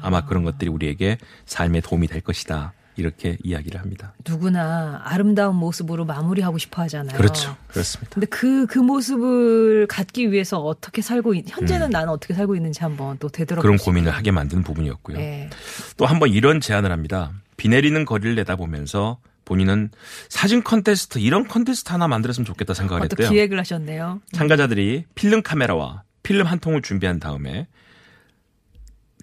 아마 0.00 0.24
그런 0.24 0.42
것들이 0.44 0.68
우리에게 0.70 1.18
삶에 1.46 1.80
도움이 1.80 2.06
될 2.08 2.20
것이다. 2.20 2.72
이렇게 2.96 3.38
이야기를 3.42 3.80
합니다. 3.80 4.14
누구나 4.28 5.00
아름다운 5.04 5.56
모습으로 5.56 6.04
마무리하고 6.04 6.58
싶어 6.58 6.82
하잖아요. 6.82 7.16
그렇죠. 7.16 7.56
그렇습니다. 7.68 8.14
근데 8.14 8.26
그, 8.26 8.66
그 8.66 8.78
모습을 8.78 9.86
갖기 9.86 10.30
위해서 10.30 10.58
어떻게 10.58 11.00
살고, 11.02 11.34
있, 11.34 11.44
현재는 11.48 11.86
음. 11.86 11.90
나는 11.90 12.08
어떻게 12.10 12.34
살고 12.34 12.54
있는지 12.56 12.80
한번 12.80 13.16
또 13.18 13.28
되돌아보고 13.28 13.62
그런 13.62 13.78
고민을 13.78 14.12
하게 14.12 14.30
만드는 14.30 14.62
부분이었고요. 14.62 15.18
예. 15.18 15.48
또한번 15.96 16.30
이런 16.30 16.60
제안을 16.60 16.92
합니다. 16.92 17.32
비 17.56 17.68
내리는 17.68 18.04
거리를 18.04 18.34
내다보면서 18.34 19.18
본인은 19.44 19.90
사진 20.28 20.62
컨테스트 20.62 21.18
이런 21.18 21.48
컨테스트 21.48 21.90
하나 21.92 22.08
만들었으면 22.08 22.44
좋겠다 22.44 22.74
생각을 22.74 23.08
또 23.08 23.14
했대요. 23.14 23.30
기획을 23.30 23.58
하셨네요. 23.58 24.20
참가자들이 24.32 25.04
필름 25.14 25.42
카메라와 25.42 26.02
필름 26.22 26.46
한 26.46 26.58
통을 26.58 26.82
준비한 26.82 27.18
다음에 27.18 27.66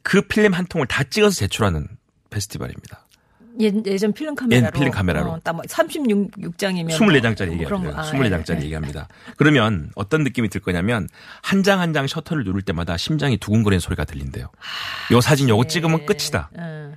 그 0.04 0.22
필름 0.22 0.54
한 0.54 0.66
통을 0.66 0.88
다 0.88 1.04
찍어서 1.04 1.36
제출하는 1.36 1.88
페스티벌입니다. 2.30 3.06
예, 3.62 3.72
예전 3.86 4.14
필름 4.14 4.36
카메라로. 4.36 4.68
예, 4.68 4.72
필름 4.72 4.92
카메라로. 4.92 5.30
어, 5.32 5.40
딱뭐 5.44 5.62
36장이면. 5.64 6.90
24장짜리 6.92 7.48
뭐 7.48 7.56
얘기합니다. 7.56 8.00
아, 8.00 8.04
24장짜리 8.04 8.56
예, 8.56 8.60
예. 8.60 8.64
얘기합니다. 8.66 9.08
그러면 9.38 9.92
어떤 9.96 10.24
느낌이 10.24 10.50
들 10.50 10.62
거냐면 10.62 11.08
한장 11.42 11.80
한 11.82 11.94
장 11.94 12.08
셔터를 12.08 12.44
누를 12.44 12.62
때마다 12.62 12.96
심장이 12.98 13.38
두근거리는 13.38 13.80
소리가 13.80 14.06
들린대요. 14.06 14.50
요 15.12 15.22
사진 15.22 15.50
요거 15.50 15.66
찍으면 15.66 16.06
끝이다. 16.06 16.50
예. 16.58 16.92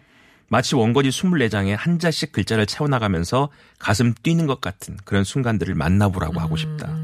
마치 0.48 0.75
원고지 0.77 1.09
24장에 1.09 1.75
한 1.79 1.98
자씩 1.98 2.31
글자를 2.31 2.66
채워나가면서 2.66 3.48
가슴 3.79 4.12
뛰는 4.12 4.46
것 4.46 4.61
같은 4.61 4.98
그런 5.05 5.25
순간들을 5.25 5.75
만나보라고 5.75 6.38
하고 6.40 6.57
싶다. 6.59 6.94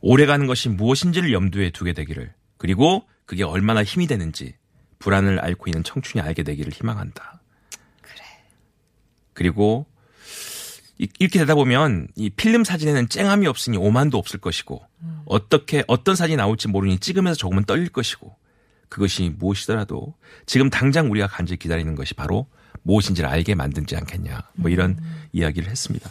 오래가는 0.00 0.46
것이 0.46 0.68
무엇인지를 0.68 1.32
염두에 1.32 1.70
두게 1.70 1.92
되기를 1.92 2.32
그리고 2.58 3.04
그게 3.26 3.42
얼마나 3.44 3.82
힘이 3.82 4.06
되는지 4.06 4.54
불안을 5.00 5.40
앓고 5.44 5.64
있는 5.68 5.82
청춘이 5.82 6.22
알게 6.22 6.44
되기를 6.44 6.72
희망한다. 6.72 7.40
그리고 9.34 9.86
이- 10.98 11.08
이렇게 11.18 11.38
되다 11.38 11.54
보면 11.54 12.08
이 12.16 12.30
필름 12.30 12.64
사진에는 12.64 13.08
쨍함이 13.08 13.46
없으니 13.46 13.76
오만도 13.76 14.18
없을 14.18 14.38
것이고 14.40 14.82
어떻게 15.24 15.82
어떤 15.88 16.14
사진이 16.16 16.36
나올지 16.36 16.68
모르니 16.68 16.98
찍으면서 16.98 17.36
조금은 17.38 17.64
떨릴 17.64 17.88
것이고 17.88 18.34
그것이 18.88 19.32
무엇이더라도 19.38 20.14
지금 20.46 20.68
당장 20.70 21.10
우리가 21.10 21.26
간절히 21.26 21.58
기다리는 21.58 21.94
것이 21.94 22.14
바로 22.14 22.46
무엇인지를 22.82 23.28
알게 23.28 23.54
만들지 23.54 23.96
않겠냐 23.96 24.42
뭐 24.54 24.70
이런 24.70 24.98
이야기를 25.32 25.70
했습니다. 25.70 26.10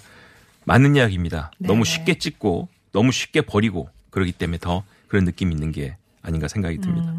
맞는 0.65 0.95
이야기입니다. 0.95 1.51
너무 1.59 1.85
쉽게 1.85 2.17
찍고 2.17 2.69
너무 2.91 3.11
쉽게 3.11 3.41
버리고 3.41 3.89
그러기 4.09 4.31
때문에 4.31 4.57
더 4.59 4.83
그런 5.07 5.25
느낌이 5.25 5.53
있는 5.53 5.71
게 5.71 5.95
아닌가 6.21 6.47
생각이 6.47 6.79
듭니다. 6.79 7.13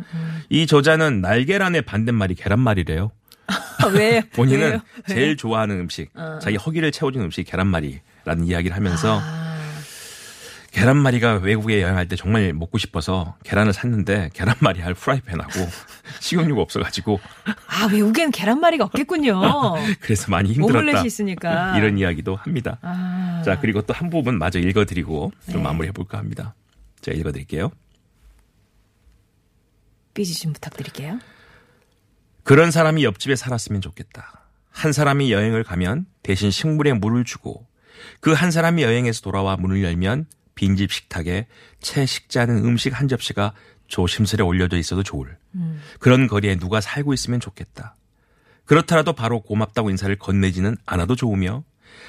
이 0.48 0.66
저자는 0.66 1.20
날계란의 1.20 1.82
반대말이 1.82 2.34
계란말이래요. 2.34 3.10
아, 3.46 3.86
왜? 3.92 4.20
본인은 4.34 4.60
왜요? 4.70 4.80
왜? 5.08 5.14
제일 5.14 5.36
좋아하는 5.36 5.78
음식, 5.80 6.10
자기 6.40 6.56
허기를 6.56 6.92
채워주는 6.92 7.24
음식이 7.26 7.50
계란말이라는 7.50 8.44
이야기를 8.44 8.74
하면서 8.76 9.18
아, 9.22 9.52
계란말이가 10.70 11.34
외국에 11.42 11.82
여행할 11.82 12.08
때 12.08 12.16
정말 12.16 12.50
먹고 12.54 12.78
싶어서 12.78 13.36
계란을 13.44 13.74
샀는데 13.74 14.30
계란말이 14.32 14.80
할 14.80 14.94
프라이팬하고 14.94 15.50
식용유가 16.20 16.62
없어가지고 16.62 17.20
아, 17.68 17.86
외국엔 17.92 18.30
계란말이가 18.30 18.84
없겠군요. 18.86 19.40
그래서 20.00 20.30
많이 20.30 20.52
힘들었다. 20.54 21.02
있으니까. 21.04 21.76
이런 21.76 21.98
이야기도 21.98 22.36
합니다. 22.36 22.78
아. 22.80 23.42
자, 23.44 23.58
그리고 23.60 23.82
또 23.82 23.92
한 23.92 24.08
부분 24.08 24.38
마저 24.38 24.58
읽어드리고 24.58 25.32
좀 25.50 25.56
네. 25.56 25.62
마무리해볼까 25.62 26.16
합니다. 26.16 26.54
제가 27.02 27.18
읽어드릴게요. 27.18 27.70
삐지 30.14 30.34
좀 30.40 30.52
부탁드릴게요. 30.54 31.18
그런 32.44 32.70
사람이 32.70 33.04
옆집에 33.04 33.36
살았으면 33.36 33.80
좋겠다. 33.80 34.46
한 34.70 34.92
사람이 34.92 35.32
여행을 35.32 35.64
가면 35.64 36.06
대신 36.22 36.50
식물에 36.50 36.92
물을 36.94 37.24
주고 37.24 37.66
그 38.20 38.32
한 38.32 38.50
사람이 38.50 38.82
여행에서 38.82 39.20
돌아와 39.20 39.56
문을 39.56 39.82
열면 39.82 40.26
빈집 40.54 40.92
식탁에 40.92 41.46
채 41.80 42.06
식지 42.06 42.38
않은 42.40 42.64
음식 42.64 42.98
한 42.98 43.06
접시가 43.08 43.52
조심스레 43.86 44.42
올려져 44.42 44.78
있어도 44.78 45.02
좋을 45.02 45.36
그런 46.00 46.26
거리에 46.26 46.56
누가 46.56 46.80
살고 46.80 47.12
있으면 47.12 47.40
좋겠다. 47.40 47.94
그렇더라도 48.64 49.12
바로 49.12 49.40
고맙다고 49.40 49.90
인사를 49.90 50.14
건네지는 50.16 50.76
않아도 50.86 51.14
좋으며 51.14 51.62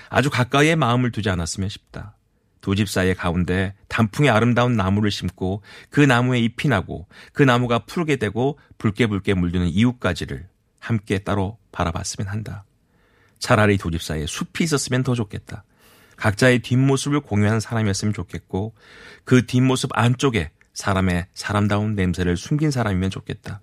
아주 0.09 0.29
가까이에 0.29 0.75
마음을 0.75 1.11
두지 1.11 1.29
않았으면 1.29 1.67
싶다. 1.69 2.15
두 2.63 2.75
집 2.75 2.89
사이의 2.89 3.13
가운데 3.13 3.75
단풍의 3.89 4.31
아름다운 4.31 4.75
나무를 4.75 5.11
심고 5.11 5.61
그 5.89 5.99
나무에 5.99 6.39
잎이 6.39 6.69
나고 6.69 7.07
그 7.33 7.43
나무가 7.43 7.79
푸르게 7.79 8.15
되고 8.15 8.57
붉게 8.77 9.07
붉게 9.07 9.33
물드는 9.33 9.67
이웃가지를 9.67 10.47
함께 10.79 11.19
따로 11.19 11.57
바라봤으면 11.73 12.27
한다. 12.29 12.63
차라리 13.37 13.77
두 13.77 13.91
집 13.91 14.01
사이에 14.01 14.25
숲이 14.25 14.63
있었으면 14.63 15.03
더 15.03 15.13
좋겠다. 15.13 15.65
각자의 16.15 16.59
뒷모습을 16.59 17.19
공유하는 17.19 17.59
사람이었으면 17.59 18.13
좋겠고 18.13 18.73
그 19.25 19.45
뒷모습 19.45 19.89
안쪽에 19.93 20.51
사람의 20.73 21.27
사람다운 21.33 21.95
냄새를 21.95 22.37
숨긴 22.37 22.71
사람이면 22.71 23.09
좋겠다. 23.09 23.59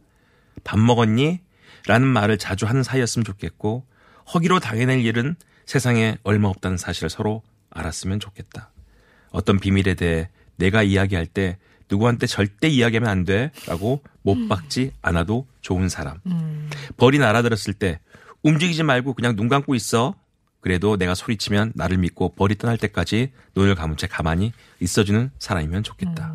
밥 0.62 0.78
먹었니? 0.78 1.40
라는 1.86 2.06
말을 2.06 2.36
자주 2.36 2.66
하는 2.66 2.82
사이였으면 2.82 3.24
좋겠고 3.24 3.86
허기로 4.34 4.60
당해낼 4.60 5.00
일은 5.00 5.36
세상에 5.64 6.18
얼마 6.22 6.48
없다는 6.48 6.76
사실을 6.76 7.08
서로 7.08 7.42
알았으면 7.70 8.20
좋겠다. 8.20 8.70
어떤 9.30 9.58
비밀에 9.58 9.94
대해 9.94 10.28
내가 10.56 10.82
이야기할 10.82 11.26
때 11.26 11.58
누구한테 11.90 12.26
절대 12.26 12.68
이야기하면 12.68 13.10
안 13.10 13.24
돼. 13.24 13.50
라고 13.66 14.02
못 14.22 14.48
박지 14.48 14.92
않아도 15.02 15.46
좋은 15.60 15.88
사람. 15.88 16.18
벌이 16.96 17.18
날아들었을 17.18 17.74
때 17.74 18.00
움직이지 18.42 18.82
말고 18.82 19.14
그냥 19.14 19.36
눈 19.36 19.48
감고 19.48 19.74
있어. 19.74 20.14
그래도 20.60 20.96
내가 20.96 21.14
소리치면 21.14 21.72
나를 21.74 21.96
믿고 21.98 22.34
벌이 22.34 22.56
떠날 22.56 22.76
때까지 22.78 23.32
눈을 23.56 23.74
감은 23.74 23.96
채 23.96 24.06
가만히 24.06 24.52
있어주는 24.78 25.30
사람이면 25.38 25.82
좋겠다. 25.82 26.34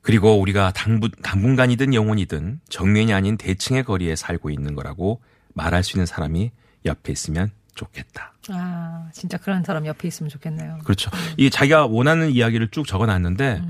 그리고 0.00 0.38
우리가 0.40 0.72
당분, 0.72 1.12
당분간이든 1.22 1.94
영원이든 1.94 2.60
정면이 2.68 3.14
아닌 3.14 3.36
대칭의 3.36 3.84
거리에 3.84 4.16
살고 4.16 4.50
있는 4.50 4.74
거라고 4.74 5.22
말할 5.54 5.84
수 5.84 5.96
있는 5.96 6.06
사람이 6.06 6.50
옆에 6.84 7.12
있으면 7.12 7.52
좋겠다. 7.74 8.32
아, 8.50 9.08
진짜 9.12 9.38
그런 9.38 9.62
사람 9.64 9.86
옆에 9.86 10.08
있으면 10.08 10.28
좋겠네요. 10.30 10.78
그렇죠. 10.84 11.10
이 11.36 11.48
자기가 11.50 11.86
원하는 11.86 12.30
이야기를 12.30 12.68
쭉 12.70 12.86
적어 12.86 13.06
놨는데 13.06 13.62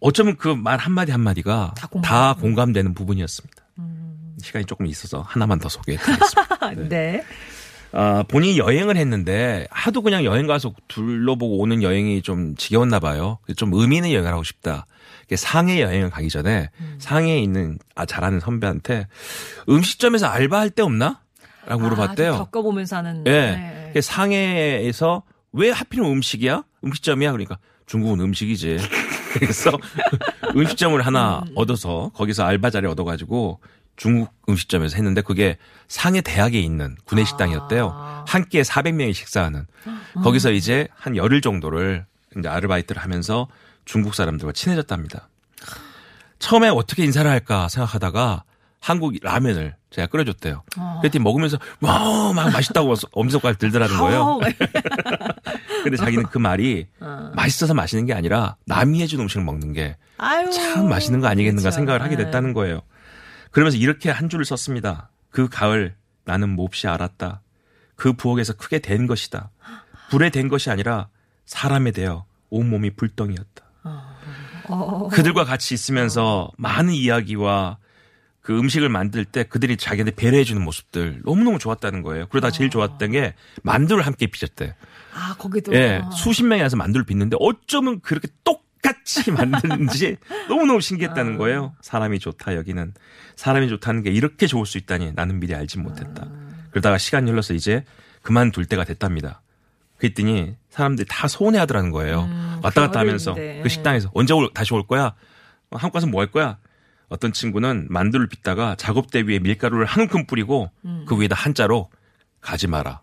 어쩌면 0.00 0.36
그 0.36 0.54
말 0.54 0.78
한마디 0.78 1.12
한마디가 1.12 1.72
다 1.76 1.82
다, 1.82 1.86
공감. 1.88 2.34
공감되는 2.40 2.94
부분이었습니다. 2.94 3.64
시간이 4.42 4.66
조금 4.66 4.86
있어서 4.86 5.22
하나만 5.22 5.58
더 5.58 5.68
소개해 5.68 5.96
드리겠습니다. 5.98 6.70
네. 6.88 7.24
아, 7.92 8.24
본인이 8.28 8.58
여행을 8.58 8.96
했는데 8.96 9.66
하도 9.70 10.02
그냥 10.02 10.24
여행 10.24 10.46
가서 10.46 10.72
둘러보고 10.88 11.58
오는 11.58 11.82
여행이 11.82 12.22
좀 12.22 12.54
지겨웠나 12.56 12.98
봐요. 12.98 13.38
좀 13.56 13.72
의미 13.72 13.96
있는 13.96 14.10
여행을 14.12 14.30
하고 14.32 14.42
싶다. 14.42 14.86
상해 15.36 15.80
여행을 15.80 16.10
가기 16.10 16.28
전에 16.28 16.70
상해에 16.98 17.38
있는 17.40 17.78
아 17.94 18.04
잘하는 18.04 18.40
선배한테 18.40 19.06
음식점에서 19.68 20.26
알바할 20.26 20.70
데 20.70 20.82
없나? 20.82 21.20
라고 21.66 21.82
물어봤대요. 21.82 22.28
아, 22.34 22.36
좀 22.36 22.44
겪어보면서 22.46 22.96
하는. 22.96 23.24
예. 23.26 23.30
네. 23.30 23.90
그 23.94 24.00
상해에서 24.00 25.22
왜 25.52 25.70
하필이면 25.70 26.10
음식이야? 26.10 26.64
음식점이야? 26.84 27.32
그러니까 27.32 27.58
중국은 27.86 28.20
음식이지. 28.20 28.78
그래서 29.34 29.70
음식점을 30.54 31.00
하나 31.04 31.42
음. 31.46 31.52
얻어서 31.56 32.10
거기서 32.14 32.44
알바 32.44 32.70
자리 32.70 32.86
얻어가지고 32.86 33.60
중국 33.96 34.32
음식점에서 34.48 34.96
했는데 34.96 35.22
그게 35.22 35.56
상해 35.88 36.20
대학에 36.20 36.58
있는 36.58 36.96
구내 37.04 37.24
식당이었대요. 37.24 37.90
아. 37.94 38.24
한 38.26 38.44
끼에 38.48 38.62
400명이 38.62 39.14
식사하는. 39.14 39.66
거기서 40.22 40.50
이제 40.52 40.88
한 40.94 41.16
열흘 41.16 41.40
정도를 41.40 42.06
이제 42.36 42.48
아르바이트를 42.48 43.02
하면서 43.02 43.46
중국 43.84 44.14
사람들과 44.14 44.52
친해졌답니다. 44.52 45.28
처음에 46.38 46.68
어떻게 46.68 47.04
인사를 47.04 47.30
할까 47.30 47.68
생각하다가 47.68 48.44
한국 48.84 49.14
라면을 49.22 49.76
제가 49.90 50.06
끓여줬대요. 50.08 50.62
어. 50.78 50.98
그랬더니 51.00 51.22
먹으면서 51.22 51.58
와, 51.80 52.32
막 52.34 52.52
맛있다고 52.52 52.94
엄지손가락 53.12 53.58
들더라는 53.58 53.96
거예요. 53.96 54.40
근데 55.82 55.96
자기는 55.96 56.24
그 56.26 56.38
말이 56.38 56.86
어. 57.00 57.30
맛있어서 57.34 57.72
마시는 57.74 58.04
게 58.06 58.12
아니라 58.12 58.56
남이 58.66 59.00
해준 59.00 59.20
음식을 59.20 59.42
먹는 59.44 59.72
게 59.72 59.96
참 60.52 60.88
맛있는 60.88 61.20
거 61.20 61.26
아니겠는가 61.26 61.62
그렇죠. 61.62 61.74
생각을 61.74 62.02
하게 62.02 62.16
네. 62.16 62.24
됐다는 62.24 62.52
거예요. 62.52 62.80
그러면서 63.50 63.76
이렇게 63.76 64.10
한 64.10 64.28
줄을 64.28 64.44
썼습니다. 64.44 65.10
그 65.30 65.48
가을 65.48 65.94
나는 66.24 66.50
몹시 66.50 66.88
알았다. 66.88 67.42
그 67.96 68.12
부엌에서 68.12 68.54
크게 68.54 68.80
된 68.80 69.06
것이다. 69.06 69.50
불에 70.10 70.30
된 70.30 70.48
것이 70.48 70.70
아니라 70.70 71.08
사람에 71.46 71.90
대어 71.92 72.24
온몸이 72.50 72.90
불덩이였다. 72.90 73.64
어. 74.68 75.08
그들과 75.12 75.44
같이 75.44 75.74
있으면서 75.74 76.50
많은 76.56 76.92
이야기와 76.92 77.78
그 78.44 78.56
음식을 78.58 78.90
만들 78.90 79.24
때 79.24 79.42
그들이 79.44 79.78
자기한테 79.78 80.14
배려해 80.14 80.44
주는 80.44 80.62
모습들 80.62 81.22
너무너무 81.24 81.58
좋았다는 81.58 82.02
거예요. 82.02 82.26
그러다 82.28 82.50
제일 82.50 82.68
좋았던 82.68 83.12
게 83.12 83.34
만두를 83.62 84.04
함께 84.04 84.26
빚었대. 84.26 84.76
아, 85.14 85.34
거기도. 85.38 85.74
예, 85.74 86.02
아. 86.04 86.10
수십 86.10 86.44
명이 86.44 86.60
와서 86.60 86.76
만두를 86.76 87.06
빚는데 87.06 87.38
어쩌면 87.40 88.00
그렇게 88.00 88.28
똑같이 88.44 89.30
만드는지 89.32 90.18
너무너무 90.50 90.82
신기했다는 90.82 91.38
거예요. 91.38 91.74
사람이 91.80 92.18
좋다, 92.18 92.54
여기는. 92.56 92.92
사람이 93.36 93.66
좋다는 93.70 94.02
게 94.02 94.10
이렇게 94.10 94.46
좋을 94.46 94.66
수 94.66 94.76
있다니 94.76 95.12
나는 95.14 95.40
미리 95.40 95.54
알지 95.54 95.78
못했다. 95.78 96.28
그러다가 96.70 96.98
시간이 96.98 97.30
흘러서 97.30 97.54
이제 97.54 97.82
그만둘 98.20 98.66
때가 98.66 98.84
됐답니다. 98.84 99.40
그랬더니 99.96 100.54
사람들이 100.68 101.06
다 101.08 101.28
서운해 101.28 101.58
하더라는 101.60 101.90
거예요. 101.92 102.24
음, 102.24 102.60
왔다 102.62 102.82
그 102.82 102.86
갔다 102.88 103.00
하면서. 103.00 103.32
그 103.34 103.68
식당에서 103.70 104.10
언제 104.12 104.34
올, 104.34 104.50
다시 104.52 104.74
올 104.74 104.86
거야? 104.86 105.14
어, 105.70 105.76
한국 105.78 105.94
가서 105.94 106.06
뭐 106.08 106.20
할 106.20 106.30
거야? 106.30 106.58
어떤 107.08 107.32
친구는 107.32 107.86
만두를 107.90 108.28
빚다가 108.28 108.74
작업대 108.76 109.20
위에 109.22 109.38
밀가루를 109.38 109.86
한 109.86 110.02
움큼 110.02 110.26
뿌리고 110.26 110.70
음. 110.84 111.04
그 111.06 111.20
위에다 111.20 111.36
한자로 111.36 111.90
가지 112.40 112.66
마라. 112.66 113.00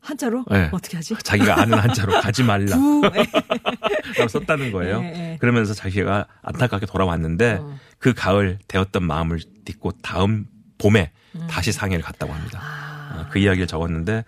한자로? 0.00 0.44
네. 0.50 0.68
어떻게 0.72 0.96
하지? 0.96 1.14
자기가 1.22 1.60
아는 1.60 1.78
한자로 1.78 2.20
가지 2.20 2.42
말라. 2.42 2.76
라고 4.18 4.28
썼다는 4.28 4.72
거예요. 4.72 5.00
네, 5.00 5.10
네. 5.12 5.36
그러면서 5.40 5.74
자기가 5.74 6.26
안타깝게 6.42 6.86
돌아왔는데 6.86 7.58
어. 7.60 7.78
그 7.98 8.12
가을 8.12 8.58
되었던 8.66 9.04
마음을 9.04 9.40
딛고 9.64 9.92
다음 10.02 10.46
봄에 10.78 11.12
다시 11.48 11.70
상해를 11.70 12.02
갔다고 12.02 12.32
합니다. 12.32 12.58
음. 12.58 12.64
아. 12.64 13.20
어, 13.20 13.26
그 13.30 13.38
이야기를 13.38 13.66
적었는데 13.68 14.24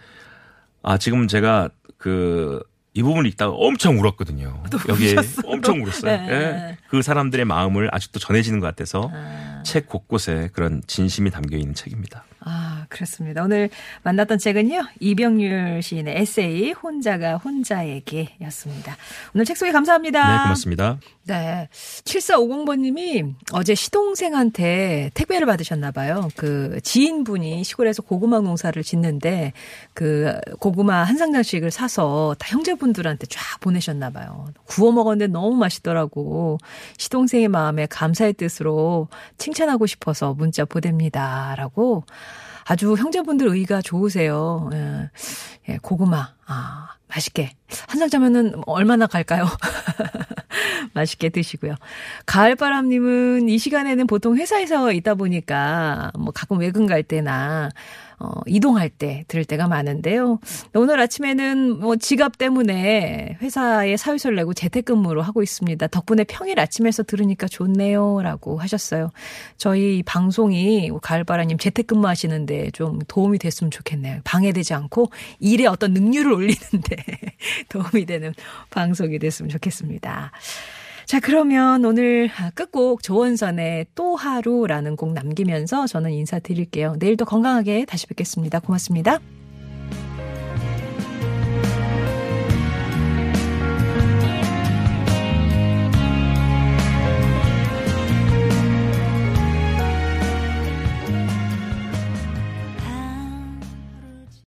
아 0.82 0.96
지금 0.96 1.26
제가 1.26 1.70
그 1.98 2.62
이 2.94 3.02
부분을 3.02 3.28
읽다가 3.30 3.52
엄청 3.52 3.98
울었거든요. 3.98 4.62
여기에 4.88 5.12
우셨어요? 5.18 5.52
엄청 5.52 5.82
울었어요. 5.82 6.16
네. 6.16 6.28
예. 6.30 6.76
그 6.88 7.02
사람들의 7.02 7.44
마음을 7.44 7.92
아직도 7.92 8.20
전해지는 8.20 8.60
것 8.60 8.66
같아서 8.66 9.10
아. 9.12 9.62
책 9.64 9.88
곳곳에 9.88 10.50
그런 10.52 10.80
진심이 10.86 11.30
담겨 11.30 11.56
있는 11.56 11.74
책입니다. 11.74 12.24
아, 12.46 12.84
그렇습니다. 12.90 13.42
오늘 13.42 13.70
만났던 14.02 14.38
책은요. 14.38 14.84
이병률 15.00 15.82
시인의 15.82 16.18
에세이 16.18 16.72
혼자가 16.72 17.38
혼자에게였습니다. 17.38 18.96
오늘 19.34 19.46
책 19.46 19.56
소개 19.56 19.72
감사합니다. 19.72 20.36
네, 20.36 20.42
고맙습니다. 20.42 20.98
네. 21.24 21.68
7450번님이 21.72 23.34
어제 23.52 23.74
시동생한테 23.74 25.10
택배를 25.14 25.46
받으셨나 25.46 25.90
봐요. 25.90 26.28
그 26.36 26.80
지인분이 26.82 27.64
시골에서 27.64 28.02
고구마 28.02 28.40
농사를 28.40 28.82
짓는데 28.82 29.54
그 29.94 30.38
고구마 30.60 31.02
한 31.02 31.16
상장씩을 31.16 31.70
사서 31.70 32.36
다 32.38 32.48
형제분들한테 32.50 33.26
쫙 33.26 33.58
보내셨나 33.60 34.10
봐요. 34.10 34.48
구워 34.66 34.92
먹었는데 34.92 35.32
너무 35.32 35.56
맛있더라고. 35.56 36.58
시동생의 36.98 37.48
마음에 37.48 37.86
감사의 37.86 38.34
뜻으로 38.34 39.08
칭찬하고 39.38 39.86
싶어서 39.86 40.34
문자 40.34 40.66
보냅니다. 40.66 41.54
라고 41.56 42.04
아주 42.64 42.94
형제분들 42.94 43.46
의가 43.48 43.82
좋으세요. 43.82 44.70
예, 44.72 45.10
예, 45.68 45.78
고구마. 45.82 46.34
아, 46.46 46.88
맛있게. 47.08 47.54
한 47.88 47.98
상자면은 47.98 48.62
얼마나 48.66 49.06
갈까요? 49.06 49.46
맛있게 50.94 51.28
드시고요. 51.28 51.74
가을바람님은 52.26 53.48
이 53.48 53.58
시간에는 53.58 54.06
보통 54.06 54.36
회사에서 54.36 54.92
있다 54.92 55.14
보니까 55.14 56.12
뭐 56.18 56.32
가끔 56.32 56.58
외근 56.58 56.86
갈 56.86 57.02
때나 57.02 57.70
어, 58.18 58.40
이동할 58.46 58.88
때 58.90 59.24
들을 59.28 59.44
때가 59.44 59.68
많은데요. 59.68 60.38
오늘 60.74 61.00
아침에는 61.00 61.80
뭐 61.80 61.96
지갑 61.96 62.38
때문에 62.38 63.36
회사에 63.42 63.96
사유서를 63.96 64.36
내고 64.36 64.54
재택근무로 64.54 65.20
하고 65.22 65.42
있습니다. 65.42 65.86
덕분에 65.88 66.24
평일 66.24 66.60
아침에서 66.60 67.02
들으니까 67.02 67.48
좋네요. 67.48 68.22
라고 68.22 68.58
하셨어요. 68.58 69.10
저희 69.56 70.02
방송이 70.04 70.90
가을바라님 71.02 71.58
재택근무 71.58 72.06
하시는데 72.06 72.70
좀 72.70 73.00
도움이 73.08 73.38
됐으면 73.38 73.70
좋겠네요. 73.70 74.20
방해되지 74.24 74.74
않고 74.74 75.10
일에 75.40 75.66
어떤 75.66 75.92
능률을 75.92 76.32
올리는데 76.32 76.96
도움이 77.68 78.06
되는 78.06 78.32
방송이 78.70 79.18
됐으면 79.18 79.48
좋겠습니다. 79.50 80.30
자, 81.06 81.20
그러면 81.20 81.84
오늘 81.84 82.30
끝곡 82.54 83.02
조원선의 83.02 83.86
또 83.94 84.16
하루라는 84.16 84.96
곡 84.96 85.12
남기면서 85.12 85.86
저는 85.86 86.12
인사드릴게요. 86.12 86.96
내일도 86.98 87.24
건강하게 87.24 87.84
다시 87.84 88.06
뵙겠습니다. 88.06 88.60
고맙습니다. 88.60 89.20